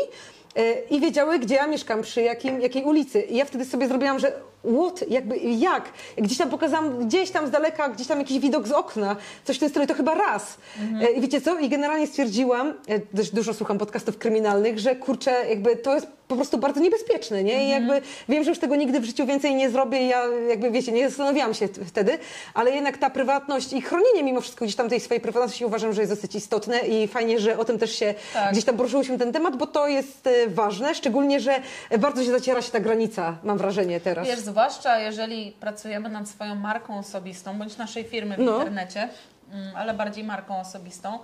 [0.57, 3.21] e, i wiedziały, gdzie ja mieszkam, przy jakim, jakiej ulicy.
[3.23, 4.33] I ja wtedy sobie zrobiłam, że
[4.65, 5.85] what, jakby jak?
[6.19, 9.61] Gdzieś tam pokazałam, gdzieś tam z daleka, gdzieś tam jakiś widok z okna, coś w
[9.61, 10.57] tym stylu, to chyba raz.
[11.01, 11.59] E, I wiecie co?
[11.59, 16.37] I generalnie stwierdziłam, e, dość dużo słucham podcastów kryminalnych, że kurczę, jakby to jest po
[16.37, 17.65] prostu bardzo niebezpieczne, nie?
[17.65, 20.71] I jakby wiem, że już tego nigdy w życiu więcej nie zrobię i ja jakby,
[20.71, 22.19] wiecie, nie zastanawiałam się wtedy,
[22.55, 26.01] ale jednak ta prywatność i chronienie mimo wszystko gdzieś tam tej swojej prywatności uważam, że
[26.03, 28.53] jest dosyć istotne i fajnie, że o tym też się Tak.
[28.53, 31.61] gdzieś tam poruszyłyśmy ten temat, bo to jest e, ważne, szczególnie, że
[31.99, 34.27] bardzo się zaciera się ta granica, mam wrażenie teraz.
[34.29, 38.59] Wiesz, zwłaszcza jeżeli pracujemy nad swoją marką osobistą, bądź naszej firmy w No.
[38.59, 39.09] internecie,
[39.53, 41.19] mm, ale bardziej marką osobistą,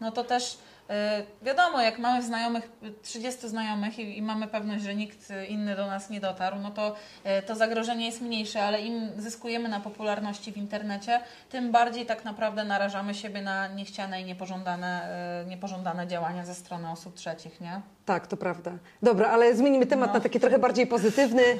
[0.00, 0.94] no to też y,
[1.42, 5.86] wiadomo, jak mamy znajomych, y, 30 znajomych i, i mamy pewność, że nikt inny do
[5.86, 6.94] nas nie dotarł, no to
[7.38, 12.24] y, to zagrożenie jest mniejsze, ale im zyskujemy na popularności w internecie, tym bardziej tak
[12.24, 15.08] naprawdę narażamy siebie na niechciane i niepożądane,
[15.42, 17.80] y, niepożądane działania ze strony osób trzecich, nie?
[18.10, 18.72] Tak, to prawda.
[19.02, 20.14] Dobra, ale zmienimy temat No.
[20.14, 21.42] na taki trochę bardziej pozytywny.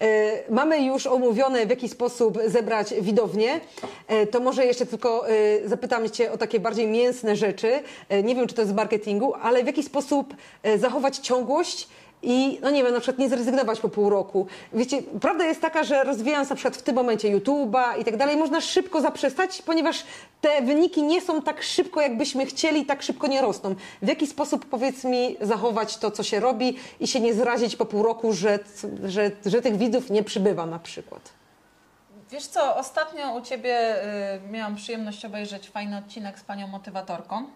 [0.00, 3.60] E, Mamy już omówione, w jaki sposób zebrać widownię.
[4.08, 5.32] E, To może jeszcze tylko e,
[5.68, 7.80] zapytam Cię o takie bardziej mięsne rzeczy.
[8.24, 10.34] Nie wiem, czy to jest z marketingu, ale w jaki sposób
[10.76, 11.88] zachować ciągłość
[12.24, 14.46] i, no nie wiem, na przykład nie zrezygnować po pół roku.
[14.72, 18.36] Wiecie, prawda jest taka, że rozwijając na przykład w tym momencie YouTube'a i tak dalej,
[18.36, 20.04] można szybko zaprzestać, ponieważ
[20.40, 23.74] te wyniki nie są tak szybko, jakbyśmy chcieli, tak szybko nie rosną.
[24.02, 27.84] W jaki sposób, powiedz mi, zachować to, co się robi i się nie zrazić po
[27.84, 28.58] pół roku, że,
[29.04, 31.32] że, że tych widzów nie przybywa na przykład?
[32.30, 33.96] Wiesz co, ostatnio u Ciebie
[34.46, 37.46] y, miałam przyjemność obejrzeć fajny odcinek z Panią motywatorką.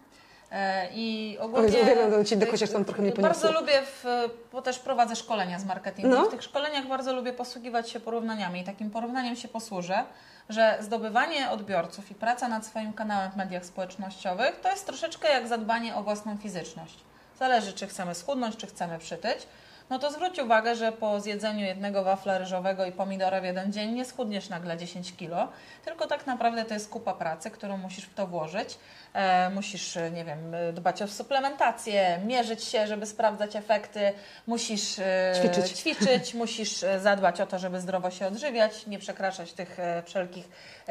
[0.53, 1.69] E, I ogólnie...
[1.69, 4.05] Uwielbiam odcinek, chociaż tam trochę mnie Bardzo lubię, w,
[4.53, 6.11] bo też prowadzę szkolenia z marketingu.
[6.11, 6.25] No.
[6.25, 10.05] W tych szkoleniach bardzo lubię posługiwać się porównaniami i takim porównaniem się posłużę,
[10.49, 15.49] że zdobywanie odbiorców i praca nad swoim kanałem w mediach społecznościowych to jest troszeczkę jak
[15.49, 16.99] zadbanie o własną fizyczność.
[17.39, 19.47] Zależy, czy chcemy schudnąć, czy chcemy przytyć.
[19.91, 23.93] No to zwróć uwagę, że po zjedzeniu jednego wafla ryżowego i pomidora w jeden dzień
[23.93, 25.49] nie schudniesz nagle 10 kilo,
[25.85, 28.79] tylko tak naprawdę to jest kupa pracy, którą musisz w to włożyć.
[29.13, 34.13] E, musisz, e, nie wiem, e, dbać o suplementację, mierzyć się, żeby sprawdzać efekty,
[34.47, 35.73] musisz e, Ćwiczyć.
[35.73, 40.49] ćwiczyć, musisz e, zadbać o to, żeby zdrowo się odżywiać, nie przekraczać tych e, wszelkich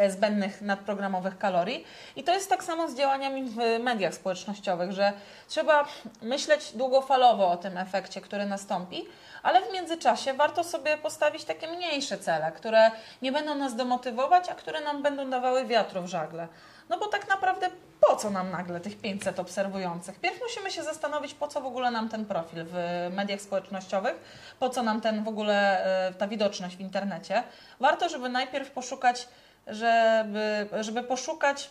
[0.10, 1.86] zbędnych nadprogramowych kalorii.
[2.16, 5.14] I to jest tak samo z działaniami w mediach społecznościowych, że
[5.48, 5.86] trzeba
[6.22, 9.06] myśleć długofalowo o tym efekcie, który nastąpi,
[9.44, 14.56] ale w międzyczasie warto sobie postawić takie mniejsze cele, które nie będą nas demotywować, a
[14.56, 16.48] które nam będą dawały wiatru w żagle.
[16.90, 20.20] No bo tak naprawdę po co nam nagle tych 500 obserwujących?
[20.20, 24.16] Pierw musimy się zastanowić, po co w ogóle nam ten profil w mediach społecznościowych,
[24.60, 27.44] po co nam ten w ogóle e, ta widoczność w internecie.
[27.80, 29.28] Warto, żeby najpierw poszukać,
[29.68, 31.70] żeby, żeby poszukać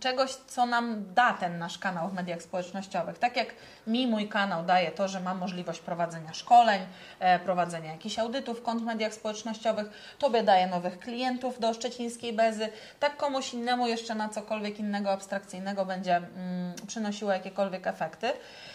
[0.00, 3.18] czegoś, co nam da ten nasz kanał w mediach społecznościowych.
[3.18, 3.48] Tak jak
[3.86, 6.80] mi mój kanał daje to, że mam możliwość prowadzenia szkoleń,
[7.20, 9.86] e, prowadzenia jakichś audytów kont w mediach społecznościowych,
[10.18, 12.68] tobie daje nowych klientów do szczecińskiej bezy,
[13.00, 18.32] tak komuś innemu jeszcze na cokolwiek innego abstrakcyjnego będzie mm, przynosiło jakiekolwiek efekty.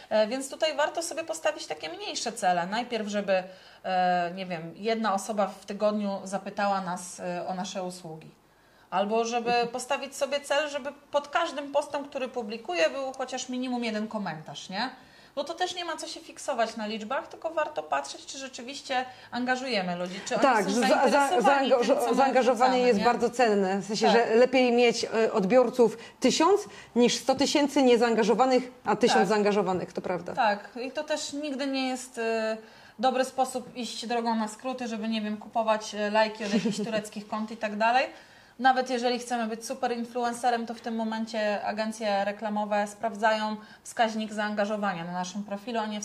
[0.09, 2.67] E, więc tutaj warto sobie postawić takie mniejsze cele.
[2.67, 3.43] Najpierw, żeby,
[3.83, 8.40] e, nie wiem, jedna osoba w tygodniu zapytała nas o nasze usługi
[8.91, 14.07] Albo żeby postawić sobie cel, żeby pod każdym postem, który publikuję, był chociaż minimum jeden
[14.07, 14.89] komentarz, nie?
[15.35, 19.05] Bo to też nie ma co się fiksować na liczbach, tylko warto patrzeć, czy rzeczywiście
[19.31, 21.71] angażujemy ludzi, czy oni Tak, są że za, za, zainteresowani
[22.05, 23.05] tym, zaangażowanie jest nie?
[23.05, 23.79] bardzo cenne.
[23.81, 24.15] W sensie, Tak.
[24.15, 26.61] że lepiej mieć e, odbiorców tysiąc
[26.95, 29.27] niż 100 tysięcy niezaangażowanych, a tysiąc Tak.
[29.27, 30.33] zaangażowanych, to prawda.
[30.33, 32.21] Tak, i to też nigdy nie jest y,
[32.99, 37.27] dobry sposób iść drogą na skróty, żeby, nie wiem, kupować y, lajki od jakichś tureckich
[37.27, 38.05] kont i tak dalej.
[38.61, 45.03] Nawet jeżeli chcemy być super influencerem, to w tym momencie agencje reklamowe sprawdzają wskaźnik zaangażowania
[45.03, 46.01] na naszym profilu, a nie,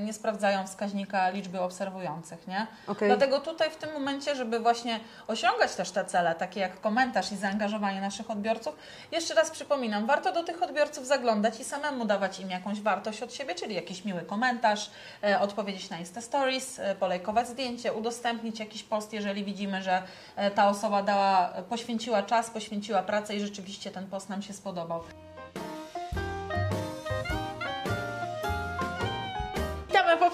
[0.00, 2.66] nie sprawdzają wskaźnika liczby obserwujących, nie?
[2.86, 3.08] Okej.
[3.08, 7.36] Dlatego tutaj w tym momencie, żeby właśnie osiągać też te cele, takie jak komentarz i
[7.36, 8.76] zaangażowanie naszych odbiorców,
[9.12, 13.34] jeszcze raz przypominam, warto do tych odbiorców zaglądać i samemu dawać im jakąś wartość od
[13.34, 14.90] siebie, czyli jakiś miły komentarz,
[15.22, 20.02] e, odpowiedzieć na Insta Stories, e, polajkować zdjęcie, udostępnić jakiś post, jeżeli widzimy, że
[20.36, 21.52] e, ta osoba dała,
[21.94, 25.02] poświęciła czas, poświęciła pracę i rzeczywiście ten post nam się spodobał.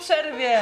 [0.00, 0.58] Przerwie!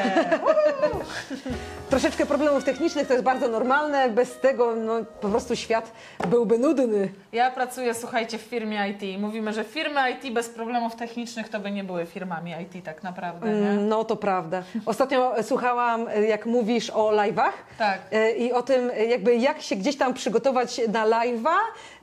[1.91, 4.09] Troszeczkę problemów technicznych to jest bardzo normalne.
[4.11, 5.93] Bez tego no, po prostu świat
[6.29, 7.09] byłby nudny.
[7.33, 9.21] Ja pracuję, słuchajcie, w firmie IT.
[9.21, 13.49] Mówimy, że firmy IT bez problemów technicznych to by nie były firmami IT tak naprawdę,
[13.49, 13.71] nie?
[13.71, 14.63] Mm, No to prawda.
[14.87, 17.99] Ostatnio e, słuchałam, e, jak mówisz o live'ach Tak.
[18.13, 21.57] e, i o tym, jakby jak się gdzieś tam przygotować na live'a,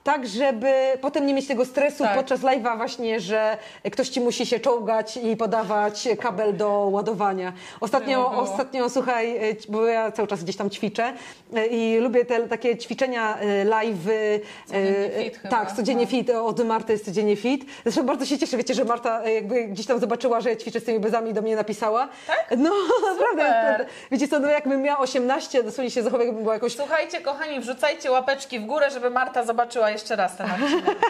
[0.05, 2.15] tak żeby potem nie mieć tego stresu Tak.
[2.15, 3.57] podczas live'a właśnie, że
[3.91, 7.53] ktoś ci musi się czołgać i podawać kabel do ładowania.
[7.81, 11.13] Ostatnio, ostatnio słuchaj, e, bo ja cały czas gdzieś tam ćwiczę
[11.55, 14.39] e, i lubię te takie ćwiczenia e, live'y.
[14.67, 16.09] Codziennie e, fit chyba, Tak, codziennie no.
[16.09, 16.29] fit.
[16.29, 17.65] Od Marty jest codziennie fit.
[17.83, 20.83] Zresztą bardzo się cieszę, wiecie, że Marta jakby gdzieś tam zobaczyła, że ja ćwiczę z
[20.83, 22.07] tymi bezami i do mnie napisała.
[22.27, 22.53] Tak?
[22.57, 22.69] No
[23.35, 23.85] naprawdę.
[24.11, 28.11] Wiecie co, no jakbym miała 18, dosłownie się zachowała, jakbym była jakoś Słuchajcie, kochani, wrzucajcie
[28.11, 30.95] łapeczki w górę, żeby Marta zobaczyła jeszcze raz ten odcinek.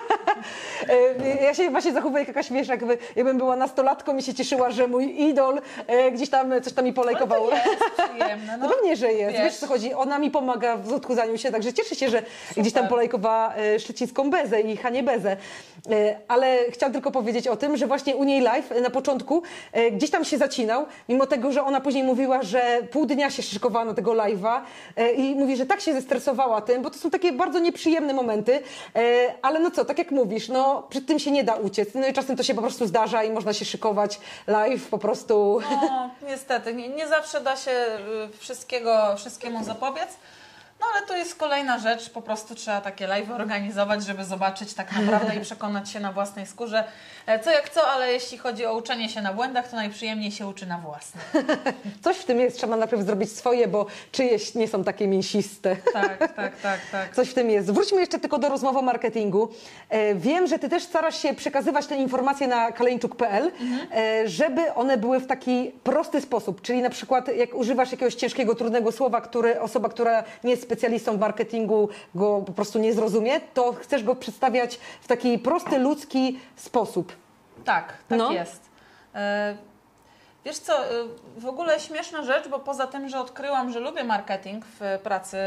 [0.89, 4.71] E, Ja się właśnie zachowuję jak jakaś, wiesz, jakby, jakbym była nastolatką i się cieszyła,
[4.71, 7.47] że mój idol e, gdzieś tam coś tam mi polajkował.
[7.47, 7.69] To jest
[8.09, 8.73] przyjemne, No no.
[8.75, 9.31] pewnie, że jest.
[9.37, 9.57] Wiesz, Wiesz.
[9.57, 9.93] co chodzi?
[9.93, 12.23] Ona mi pomaga w odchudzaniu się, także cieszę się, że
[12.57, 15.37] gdzieś tam polajkowała e, szczecińską bezę i Hanie bezę.
[15.91, 19.91] E, ale chciałam tylko powiedzieć o tym, że właśnie u niej live na początku e,
[19.91, 23.85] gdzieś tam się zacinał, mimo tego, że ona później mówiła, że pół dnia się szykowała
[23.85, 24.61] na tego live'a
[24.97, 28.59] e, i mówi, że tak się zestresowała tym, bo to są takie bardzo nieprzyjemne momenty,
[29.41, 31.89] ale no co, tak jak mówisz, no przed tym się nie da uciec.
[31.95, 35.61] No i czasem to się po prostu zdarza i można się szykować live po prostu.
[35.69, 40.09] No, niestety, nie, nie zawsze da się y, wszystkiego, wszystkiemu zapobiec.
[40.79, 44.91] No ale to jest kolejna rzecz, po prostu trzeba takie live organizować, żeby zobaczyć tak
[44.91, 46.83] naprawdę i przekonać się na własnej skórze.
[47.25, 50.47] E, Co jak co, ale jeśli chodzi o uczenie się na błędach, to najprzyjemniej się
[50.47, 51.33] uczy na własnych.
[52.03, 55.75] Coś w tym jest, trzeba najpierw zrobić swoje, bo czyjeś nie są takie mięsiste.
[55.93, 57.15] Tak, tak, tak, tak.
[57.15, 57.71] Coś w tym jest.
[57.71, 59.49] Wróćmy jeszcze tylko do rozmowy o marketingu.
[59.89, 63.51] E, wiem, że ty też starasz się przekazywać te informacje na kaleńczuk.pl,
[63.91, 66.61] e, żeby one były w taki prosty sposób.
[66.61, 71.17] Czyli na przykład jak używasz jakiegoś ciężkiego, trudnego słowa, który osoba, która nie jest specjalistą
[71.17, 76.39] w marketingu go po prostu nie zrozumie, to chcesz go przedstawiać w taki prosty, ludzki
[76.55, 77.13] sposób.
[77.65, 78.31] Tak, tak No.
[78.31, 78.61] jest.
[79.15, 79.57] E,
[80.45, 80.89] Wiesz co, e,
[81.37, 85.37] w ogóle śmieszna rzecz, bo poza tym, że odkryłam, że lubię marketing w pracy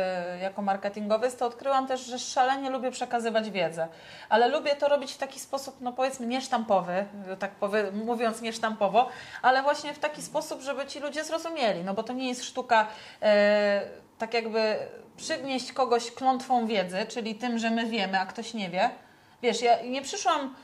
[0.43, 3.89] jako marketingowiec, to odkryłam też, że szalenie lubię przekazywać wiedzę.
[4.29, 7.05] Ale lubię to robić w taki sposób, no powiedzmy, niesztampowy,
[7.39, 9.09] tak powie, mówiąc niesztampowo,
[9.43, 11.85] ale właśnie w taki sposób, żeby ci ludzie zrozumieli.
[11.85, 12.87] No bo to nie jest sztuka
[13.23, 13.81] e,
[14.19, 14.77] tak jakby
[15.17, 18.91] przygnieść kogoś klątwą wiedzy, czyli tym, że my wiemy, a ktoś nie wie.
[19.43, 20.55] Wiesz, ja nie przyszłam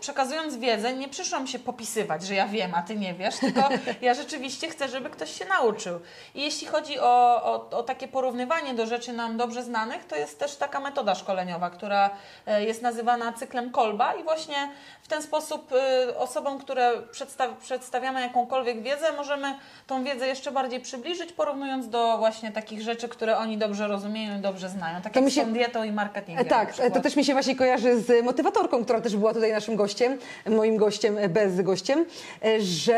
[0.00, 3.68] przekazując wiedzę, nie przyszłam się popisywać, że ja wiem, a ty nie wiesz, tylko
[4.02, 6.00] ja rzeczywiście chcę, żeby ktoś się nauczył.
[6.34, 10.38] I jeśli chodzi o, o, o takie porównywanie do rzeczy nam dobrze znanych, to jest
[10.38, 12.10] też taka metoda szkoleniowa, która
[12.58, 14.70] y, jest nazywana cyklem Kolba i właśnie
[15.02, 15.72] w ten sposób
[16.08, 19.54] y, osobom, które przedstaw, przedstawiamy jakąkolwiek wiedzę, możemy
[19.86, 24.40] tą wiedzę jeszcze bardziej przybliżyć, porównując do właśnie takich rzeczy, które oni dobrze rozumieją i
[24.40, 26.46] dobrze znają, tak To jak się- tą dietą i marketingiem.
[26.46, 29.49] E, Tak, e, to też mi się właśnie kojarzy z motywatorką, która też była tutaj
[29.52, 32.04] naszym gościem, moim gościem, e, bez gościem,
[32.44, 32.94] e, że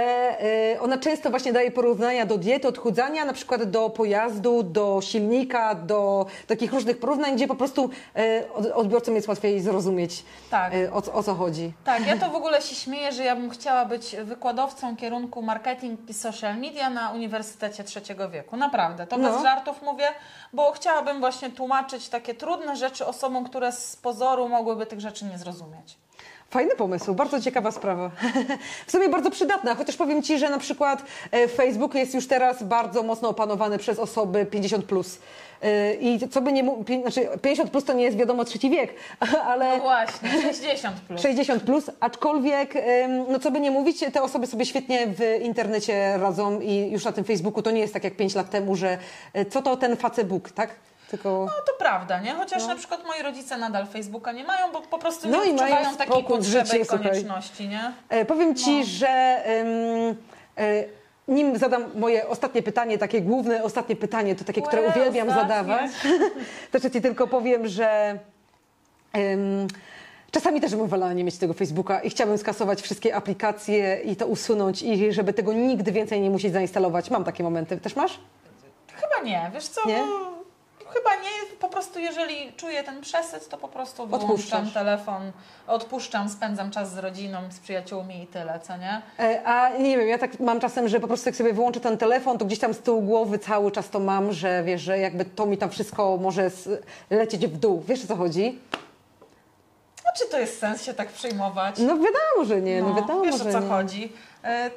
[0.74, 5.74] e, ona często właśnie daje porównania do diety, odchudzania, na przykład do pojazdu, do silnika,
[5.74, 7.90] do takich różnych porównań, gdzie po prostu
[8.54, 10.72] od- odbiorcom jest łatwiej zrozumieć, Tak.
[10.92, 11.72] o, co- o co chodzi.
[11.84, 16.00] Tak, ja to w ogóle się śmieję, że ja bym chciała być wykładowcą kierunku marketing
[16.10, 18.56] i social media na Uniwersytecie Trzeciego Wieku.
[18.56, 19.32] Naprawdę, to No.
[19.32, 20.04] bez żartów mówię,
[20.52, 25.38] bo chciałabym właśnie tłumaczyć takie trudne rzeczy osobom, które z pozoru mogłyby tych rzeczy nie
[25.38, 25.96] zrozumieć.
[26.52, 28.10] Fajny pomysł, bardzo ciekawa sprawa.
[28.86, 32.62] W sumie bardzo przydatna, chociaż powiem Ci, że na przykład e, Facebook jest już teraz
[32.62, 34.82] bardzo mocno opanowany przez osoby 50+.
[34.82, 35.18] Plus.
[35.62, 38.94] E, I co by nie mówić, znaczy 50 plus to nie jest wiadomo trzeci wiek,
[39.50, 41.20] ale No właśnie, 60 plus.
[41.20, 42.74] 60 plus, aczkolwiek,
[43.28, 47.12] no co by nie mówić, te osoby sobie świetnie w internecie radzą i już na
[47.12, 48.98] tym Facebooku to nie jest tak jak 5 lat temu, że
[49.32, 50.70] e, co to ten Facebook, tak?
[51.12, 51.29] Tylko...
[51.46, 52.33] No to prawda, nie?
[52.35, 55.55] Chociaż na przykład moi rodzice nadal Facebooka nie mają, bo po prostu No nie i
[55.55, 57.92] mają odczuwają takiej potrzeby życiu, i konieczności, nie?
[58.09, 58.85] E, powiem Ci, No.
[58.87, 60.85] że e,
[61.29, 65.48] nim zadam moje ostatnie pytanie, takie główne ostatnie pytanie, to takie, które uwielbiam ostatnie.
[65.55, 65.90] zadawać,
[66.70, 68.18] to jeszcze Ci tylko powiem, że
[69.12, 69.68] em,
[70.31, 74.27] czasami też bym wolała nie mieć tego Facebooka i chciałabym skasować wszystkie aplikacje i to
[74.27, 77.11] usunąć i żeby tego nigdy więcej nie musieć zainstalować.
[77.11, 77.77] Mam takie momenty.
[77.77, 78.20] Też masz?
[78.94, 79.88] Chyba nie, wiesz co?
[79.88, 80.03] Nie?
[80.94, 84.72] Chyba nie, po prostu jeżeli czuję ten przesyt, to po prostu wyłączam Odpuszczasz.
[84.74, 85.33] telefon,
[85.66, 89.02] odpuszczam, spędzam czas z rodziną, z przyjaciółmi i tyle, co nie?
[89.18, 91.98] E, A nie wiem, ja tak mam czasem, że po prostu jak sobie wyłączę ten
[91.98, 95.24] telefon, to gdzieś tam z tyłu głowy cały czas to mam, że wiesz, że jakby
[95.24, 96.50] to mi tam wszystko może
[97.11, 97.83] lecieć w dół.
[97.88, 98.59] Wiesz o co chodzi?
[100.05, 101.76] No czy to jest sens się tak przejmować?
[101.78, 103.68] No wiadomo, że nie, no, wiadomo, wiesz o co nie.
[103.68, 104.12] chodzi.
[104.44, 104.70] E,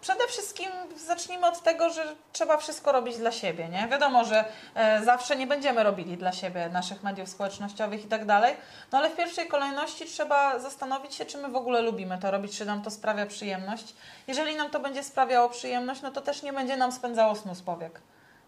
[0.00, 3.88] Przede wszystkim zacznijmy od tego, że trzeba wszystko robić dla siebie, nie?
[3.88, 8.56] Wiadomo, że e, zawsze nie będziemy robili dla siebie naszych mediów społecznościowych i tak dalej,
[8.92, 12.58] no ale w pierwszej kolejności trzeba zastanowić się, czy my w ogóle lubimy to robić,
[12.58, 13.94] czy nam to sprawia przyjemność.
[14.26, 17.62] Jeżeli nam to będzie sprawiało przyjemność, no to też nie będzie nam spędzało snu z
[17.62, 18.00] powiek.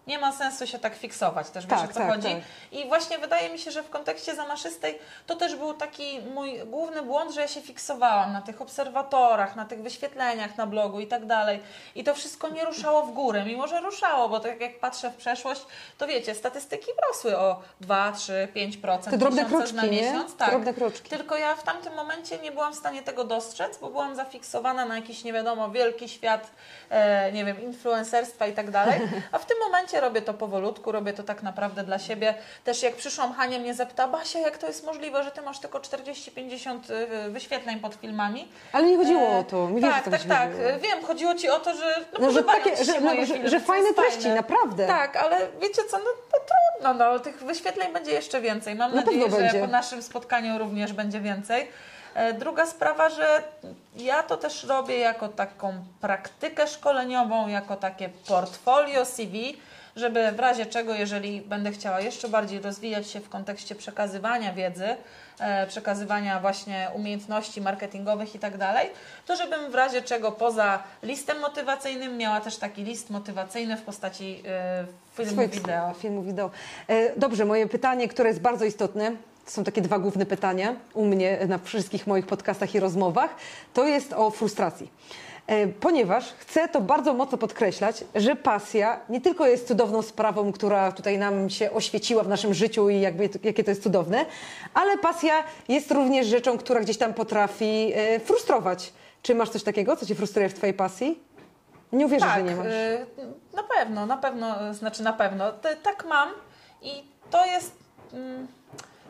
[0.06, 2.28] Nie ma sensu się tak fiksować, też wiesz Tak, o co tak, chodzi.
[2.28, 2.42] tak.
[2.72, 7.02] I właśnie wydaje mi się, że w kontekście zamaszystej to też był taki mój główny
[7.02, 11.26] błąd, że ja się fiksowałam na tych obserwatorach, na tych wyświetleniach na blogu i tak
[11.26, 11.60] dalej.
[11.94, 15.16] I to wszystko nie ruszało w górę, mimo że ruszało, bo tak jak patrzę w
[15.16, 15.60] przeszłość,
[15.98, 20.02] to wiecie, statystyki rosły o 2, 3, 5% Te drobne miesiąc na kroczki, nie?
[20.02, 20.36] miesiąc.
[20.36, 20.50] Tak.
[20.50, 21.10] Drobne kroczki.
[21.10, 24.96] Tylko ja w tamtym momencie nie byłam w stanie tego dostrzec, bo byłam zafiksowana na
[24.96, 26.50] jakiś, nie wiadomo, wielki świat,
[26.90, 29.00] e, nie wiem, influencerstwa i tak dalej.
[29.32, 32.34] A w tym momencie robię to powolutku, robię to tak naprawdę dla siebie.
[32.64, 35.78] Też jak przyszłam, Hania mnie zapyta, Basia, jak to jest możliwe, że ty masz tylko
[35.78, 36.78] 40-50
[37.26, 38.48] y, wyświetleń pod filmami?
[38.72, 39.68] Ale nie chodziło E, o to.
[39.68, 40.50] Mi wiesz, tak, co tak, tak.
[40.52, 40.68] chodziło.
[40.80, 43.60] Wiem, chodziło ci o to, że no, No, że takie- że- no, że- filmy, że
[43.60, 44.34] fajne treści, fajne.
[44.36, 44.86] naprawdę.
[44.86, 48.74] Tak, ale wiecie co, no to trudno, no, tych wyświetleń będzie jeszcze więcej.
[48.74, 49.60] Mam Na nadzieję, że będzie.
[49.60, 51.68] po naszym spotkaniu również będzie więcej.
[52.14, 53.42] E, Druga sprawa, że
[53.96, 59.56] ja to też robię jako taką praktykę szkoleniową, jako takie portfolio CV,
[59.96, 64.96] żeby w razie czego, jeżeli będę chciała jeszcze bardziej rozwijać się w kontekście przekazywania wiedzy,
[65.40, 68.90] e, przekazywania właśnie umiejętności marketingowych i tak dalej,
[69.26, 74.42] to żebym w razie czego poza listem motywacyjnym miała też taki list motywacyjny w postaci
[74.46, 74.84] e,
[75.24, 75.94] filmu wideo.
[75.94, 76.50] Filmu wideo.
[76.88, 79.12] E, Dobrze, moje pytanie, które jest bardzo istotne,
[79.44, 83.34] to są takie dwa główne pytania u mnie na wszystkich moich podcastach i rozmowach,
[83.74, 84.90] to jest o frustracji.
[85.46, 90.92] E, Ponieważ chcę to bardzo mocno podkreślać, że pasja nie tylko jest cudowną sprawą, która
[90.92, 94.26] tutaj nam się oświeciła w naszym życiu i jakby, jakie to jest cudowne,
[94.74, 98.92] ale pasja jest również rzeczą, która gdzieś tam potrafi e, frustrować.
[99.22, 101.20] Czy masz coś takiego, co cię frustruje w twojej pasji?
[101.92, 102.66] Nie uwierzę, tak, że nie masz.
[102.66, 103.06] y,
[103.56, 105.52] na pewno, na pewno, znaczy na pewno.
[105.82, 106.28] Tak mam
[106.82, 106.90] i
[107.30, 107.72] to jest
[108.12, 108.46] mm,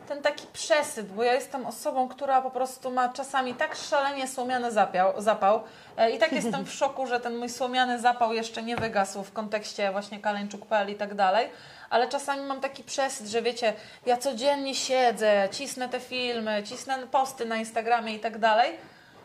[0.07, 4.71] ten taki przesyt, bo ja jestem osobą, która po prostu ma czasami tak szalenie słomiany
[4.71, 5.63] zapiał, zapał
[5.97, 9.33] e, i tak jestem w szoku, że ten mój słomiany zapał jeszcze nie wygasł w
[9.33, 11.49] kontekście właśnie kaleńczuk.pl i tak dalej.
[11.89, 13.73] Ale czasami mam taki przesyt, że wiecie,
[14.05, 18.77] ja codziennie siedzę, cisnę te filmy, cisnę posty na Instagramie i tak dalej.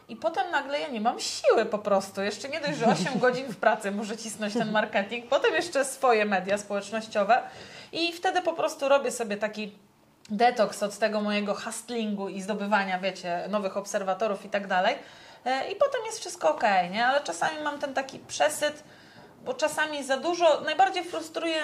[0.08, 2.22] I potem nagle ja nie mam siły po prostu.
[2.22, 6.24] Jeszcze nie dość, że 8 godzin w pracy muszę cisnąć ten marketing, potem jeszcze swoje
[6.24, 7.42] media społecznościowe
[7.92, 9.72] i wtedy po prostu robię sobie taki
[10.30, 14.94] detoks od tego mojego hustlingu i zdobywania, wiecie, nowych obserwatorów i tak dalej.
[15.44, 17.06] E, I potem jest wszystko ok, nie?
[17.06, 18.82] Ale czasami mam ten taki przesyt,
[19.44, 21.60] bo czasami za dużo, najbardziej frustruje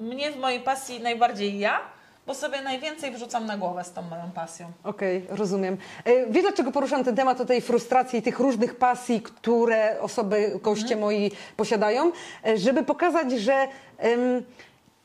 [0.00, 1.80] mnie w mojej pasji najbardziej ja,
[2.26, 4.72] bo sobie najwięcej wrzucam na głowę z tą moją pasją.
[4.84, 5.76] Okej, rozumiem.
[6.04, 10.96] E, Wiesz, dlaczego poruszam ten temat o tej frustracji, tych różnych pasji, które osoby, goście
[10.96, 12.12] moi posiadają?
[12.46, 14.44] E, Żeby pokazać, że em,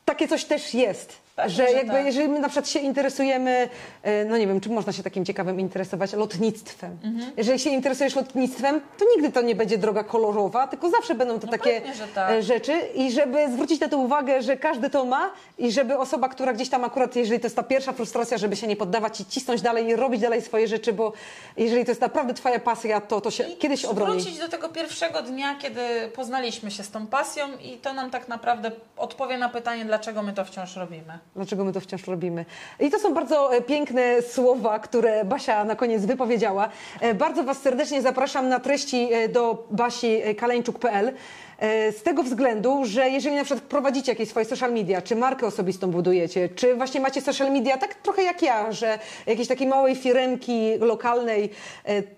[0.04, 1.22] takie coś też jest.
[1.36, 2.06] Pewnie, że jakby tak.
[2.06, 3.68] jeżeli my na przykład się interesujemy,
[4.02, 6.12] e, no nie wiem, czym można się takim ciekawym interesować?
[6.12, 6.96] Lotnictwem.
[7.04, 7.32] Mhm.
[7.36, 11.46] Jeżeli się interesujesz lotnictwem, to nigdy to nie będzie droga kolorowa, tylko zawsze będą to
[11.46, 12.30] No takie pewnie, tak.
[12.30, 16.28] e, rzeczy i żeby zwrócić na to uwagę, że każdy to ma i żeby osoba,
[16.28, 19.26] która gdzieś tam akurat, jeżeli to jest ta pierwsza frustracja, żeby się nie poddawać i
[19.26, 21.12] cisnąć dalej i robić dalej swoje rzeczy, bo
[21.56, 24.12] jeżeli to jest naprawdę twoja pasja, to to się I kiedyś obroni.
[24.22, 25.80] Wrócić do tego pierwszego dnia, kiedy
[26.14, 30.32] poznaliśmy się z tą pasją i to nam tak naprawdę odpowie na pytanie, dlaczego my
[30.32, 31.21] to wciąż robimy.
[31.36, 32.44] Dlaczego my to wciąż robimy?
[32.80, 36.68] I to są bardzo e, piękne słowa, które Basia na koniec wypowiedziała.
[37.00, 41.12] E, Bardzo Was serdecznie zapraszam na treści e, do Basi kaleńczuk.pl.
[41.58, 45.46] E, Z tego względu, że jeżeli na przykład prowadzicie jakieś swoje social media, czy markę
[45.46, 49.96] osobistą budujecie, czy właśnie macie social media, tak trochę jak ja, że jakiejś takiej małej
[49.96, 51.50] firemki lokalnej,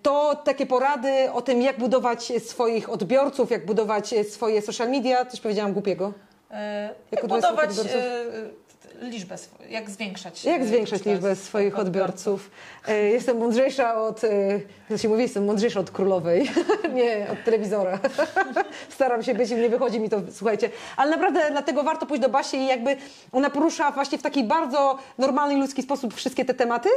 [0.03, 5.41] to takie porady o tym, jak budować swoich odbiorców, jak budować swoje social media, coś
[5.41, 6.13] powiedziałam głupiego.
[7.13, 7.71] Jak budować
[9.01, 9.37] liczbę,
[9.69, 12.51] jak zwiększać Jak e, zwiększać liczbę swoich odbiorców?
[12.89, 16.51] E, Jestem mądrzejsza od, e, jak się mówi, jestem mądrzejsza od królowej,
[16.95, 17.99] nie od telewizora.
[18.95, 20.71] Staram się być i nie wychodzi mi to, słuchajcie.
[20.97, 22.97] Ale naprawdę dlatego warto pójść do Basi i jakby
[23.33, 26.89] ona porusza właśnie w taki bardzo normalny, ludzki sposób wszystkie te tematy.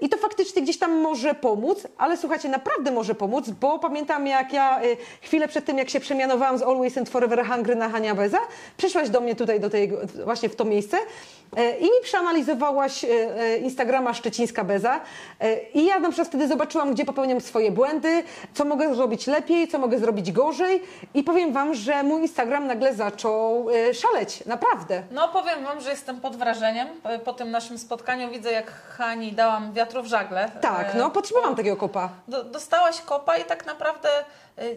[0.00, 4.52] I to faktycznie gdzieś tam może pomóc, ale słuchajcie, naprawdę może pomóc, bo pamiętam jak
[4.52, 4.84] ja e,
[5.22, 8.38] chwilę przed tym, jak się przemianowałam z Always and Forever Hungry na Hania Beza,
[8.76, 9.92] przyszłaś do mnie tutaj, do tej,
[10.24, 10.96] właśnie w to miejsce
[11.80, 15.00] i mi przeanalizowałaś e, e, Instagrama Szczecińska Beza
[15.40, 18.22] e, i ja na przykład wtedy zobaczyłam, gdzie popełniam swoje błędy,
[18.54, 20.82] co mogę zrobić lepiej, co mogę zrobić gorzej
[21.14, 25.02] i powiem Wam, że mój Instagram nagle zaczął e, szaleć, naprawdę.
[25.10, 26.88] No powiem Wam, że jestem pod wrażeniem.
[27.24, 30.50] Po- tym naszym spotkaniu widzę, jak Hani dałam wiatru w żagle.
[30.60, 32.08] Tak, E, no potrzebowałam takiego kopa.
[32.28, 34.08] Do, dostałaś kopa i tak naprawdę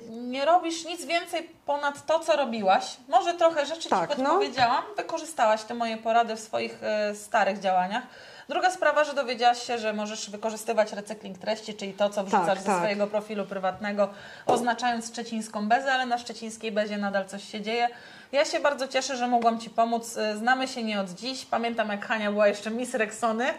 [0.09, 2.97] nie robisz nic więcej ponad to, co robiłaś.
[3.07, 4.29] Może trochę rzeczy Tak, Ci no.
[4.29, 6.79] podpowiedziałam, wykorzystałaś te moje porady w swoich
[7.11, 8.03] y, starych działaniach.
[8.49, 12.59] Druga sprawa, że dowiedziałaś się, że możesz wykorzystywać recykling treści, czyli to, co wrzucasz Tak,
[12.59, 12.77] ze tak.
[12.77, 14.09] swojego profilu prywatnego,
[14.45, 17.87] oznaczając szczecińską bezę, ale na szczecińskiej bezie nadal coś się dzieje.
[18.31, 20.17] Ja się bardzo cieszę, że mogłam Ci pomóc.
[20.17, 21.45] Y, Znamy się nie od dziś.
[21.45, 23.53] Pamiętam, jak Hania była jeszcze Miss Rexony e,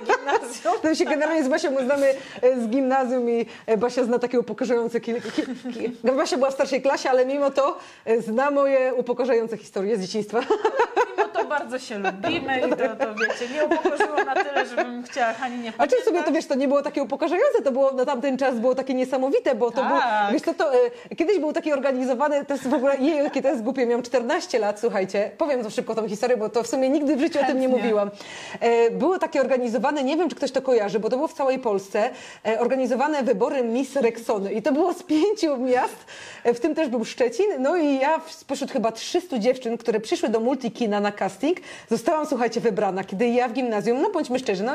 [0.00, 0.74] w gimnazjum.
[0.82, 4.38] To się generalnie z Basią znamy e, z gimnazjum i e, Basia zna takie
[5.00, 5.12] ki.
[6.16, 10.40] Basia była w starszej klasie, ale mimo to e, zna moje upokarzające historie z dzieciństwa.
[11.48, 15.68] Bardzo się lubimy i to, to wiecie, nie upokorzyło na tyle, żebym chciała Hani nie
[15.68, 16.04] A czy pamiętać.
[16.04, 18.94] sobie to wiesz, to nie było takie upokarzające, to było na tamten czas było takie
[18.94, 19.88] niesamowite, bo to Tak.
[19.88, 20.00] było,
[20.32, 20.74] wiesz, to, to
[21.10, 24.02] e, kiedyś był taki organizowany, to jest w ogóle, jej, jakie to jest głupie, miałam
[24.02, 27.38] 14 lat, słuchajcie, powiem to szybko tą historię, bo to w sumie nigdy w życiu
[27.40, 27.82] o tym nie Chętnie.
[27.82, 28.10] mówiłam.
[28.60, 31.58] E, Było takie organizowane, nie wiem, czy ktoś to kojarzy, bo to było w całej
[31.58, 32.10] Polsce,
[32.46, 35.96] e, organizowane wybory Miss Rexony i to było z pięciu miast,
[36.44, 40.28] e, w tym też był Szczecin, no i ja spośród chyba 300 dziewczyn, które przyszły
[40.28, 41.58] do Multikina na casting,
[41.90, 44.72] zostałam, słuchajcie, wybrana, kiedy ja w gimnazjum, no bądźmy szczerzy, no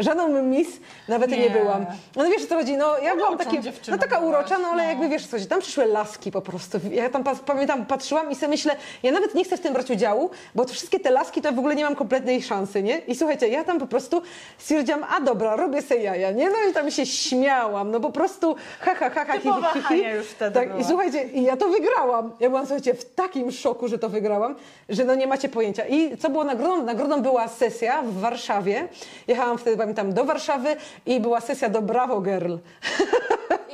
[0.00, 0.68] Żadną mis
[1.08, 1.50] nawet nie, Nie.
[1.50, 1.86] byłam.
[2.16, 4.88] No wiesz co chodzi, no ja byłam dziewczyną no taka byłaś, urocza, no ale no.
[4.88, 6.78] jakby wiesz o co chodzi, tam przyszły laski po prostu.
[6.92, 10.30] Ja tam pamiętam, patrzyłam i sobie myślę, ja nawet nie chcę w tym brać udziału,
[10.54, 12.98] bo to wszystkie te laski to ja w ogóle nie mam kompletnej szansy, nie?
[12.98, 14.22] I słuchajcie, ja tam po prostu
[14.58, 16.50] stwierdziłam, a dobra, robię se jaja, nie?
[16.50, 19.78] No i tam się śmiałam, no po prostu ha, ha, ha, ha, hi, Typowa hi,
[19.78, 20.80] hi, Hania już wtedy Tak, była.
[20.80, 22.32] i słuchajcie, i ja to wygrałam.
[22.40, 24.54] Ja byłam, słuchajcie, w takim szoku, że to wygrałam,
[24.88, 25.86] że no nie macie pojęcia.
[25.88, 26.82] I co było nagrodą?
[26.84, 28.88] Nagrodą była sesja w Warszawie.
[29.28, 30.76] Jechałam wtedy, pamiętam, do Warszawy
[31.06, 32.56] i była sesja do Bravo Girl.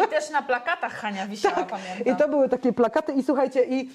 [0.04, 1.98] I też na plakatach Hania wisiała, pamiętam.
[1.98, 2.06] Tak.
[2.06, 3.90] I to były takie plakaty i słuchajcie, i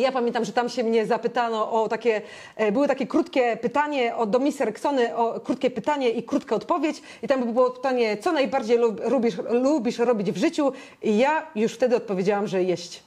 [0.00, 2.22] ja pamiętam, że tam się mnie zapytano o takie,
[2.56, 7.02] e, były takie krótkie pytanie o, do Miss Rexony, o krótkie pytanie i krótka odpowiedź
[7.22, 10.72] i tam było pytanie, co najbardziej lub, lubisz, lubisz robić w życiu
[11.02, 13.02] i ja już wtedy odpowiedziałam, że jeść.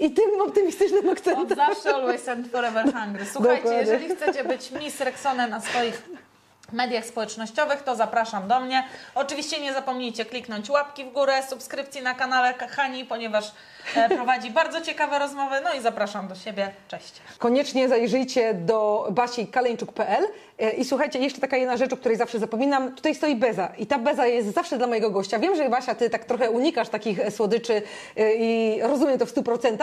[0.00, 1.56] I tym optymistycznym Od akcentem.
[1.56, 3.24] zawsze always and forever hungry.
[3.32, 3.80] Słuchajcie, Dokładnie.
[3.80, 6.08] jeżeli chcecie być Miss Rexone na swoich
[6.72, 8.84] mediach społecznościowych, to zapraszam do mnie.
[9.14, 13.52] Oczywiście nie zapomnijcie kliknąć łapki w górę, subskrypcji na kanale Hani, ponieważ
[14.08, 15.56] prowadzi bardzo ciekawe rozmowy.
[15.64, 16.70] No i zapraszam do siebie.
[16.88, 17.12] Cześć.
[17.38, 20.24] Koniecznie zajrzyjcie do basi.kaleńczuk.pl
[20.58, 22.94] E, i słuchajcie, jeszcze taka jedna rzecz, o której zawsze zapominam.
[22.94, 25.38] Tutaj stoi beza i ta beza jest zawsze dla mojego gościa.
[25.38, 27.82] Wiem, że Basia, ty tak trochę unikasz takich e, słodyczy
[28.16, 29.76] e, i rozumiem to w 100%,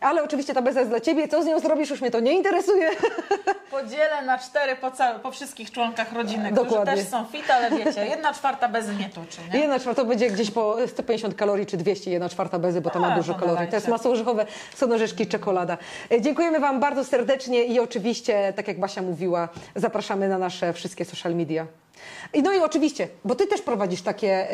[0.00, 1.28] ale oczywiście ta beza jest dla ciebie.
[1.28, 2.90] Co z nią zrobisz, już mnie to nie interesuje.
[3.70, 6.76] Podzielę na cztery po, ca- po wszystkich członkach rodziny, Dokładnie.
[6.76, 9.60] którzy też są fit, ale wiecie, jedna czwarta bezy nie tuczy, nie?
[9.60, 12.98] Jedna czwarta to będzie gdzieś po 150 kalorii czy 200, jedna czwarta bezy, bo to
[12.98, 13.43] ma A, dużo to kalorii.
[13.70, 15.78] To jest masło orzechowe, są orzeszki, czekolada.
[16.12, 21.04] E, Dziękujemy Wam bardzo serdecznie i oczywiście, tak jak Basia mówiła, zapraszamy na nasze wszystkie
[21.04, 21.66] social media.
[22.34, 24.50] I no i oczywiście, bo Ty też prowadzisz takie,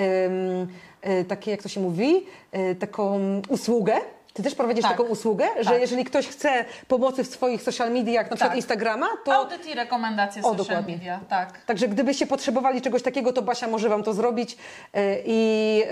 [1.03, 4.01] e, takie jak to się mówi, e, taką usługę.
[4.35, 4.91] Ty też prowadzisz Tak.
[4.93, 5.81] taką usługę, że Tak.
[5.81, 8.57] jeżeli ktoś chce pomocy w swoich social mediach, na przykład Tak.
[8.57, 9.35] Instagrama, to...
[9.35, 10.95] Audyt i rekomendacje O, social dokładnie.
[10.97, 11.65] media, tak.
[11.65, 14.57] Także gdybyście potrzebowali czegoś takiego, to Basia może Wam to zrobić
[14.95, 15.83] e, i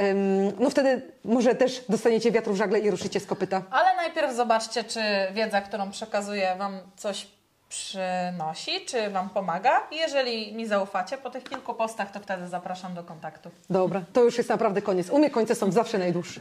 [0.59, 3.63] no wtedy może też dostaniecie wiatru w żagle i ruszycie z kopyta.
[3.71, 5.01] Ale najpierw zobaczcie, czy
[5.33, 7.27] wiedza, którą przekazuję Wam coś
[7.69, 9.83] przynosi, czy Wam pomaga.
[9.91, 13.51] Jeżeli mi zaufacie po tych kilku postach, to wtedy zapraszam do kontaktu.
[13.71, 15.11] Dobra, to już jest naprawdę koniec.
[15.11, 16.41] U mnie końce są zawsze najdłuższe.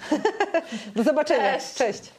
[0.95, 1.53] Do zobaczenia.
[1.53, 1.73] Cześć.
[1.73, 2.11] Cześć.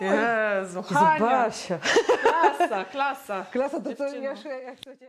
[0.00, 0.84] Jezu,
[1.20, 1.78] Basia.
[2.22, 3.46] klasa, klasa.
[3.52, 5.08] Klasa, to co, ja, ja chcę cię...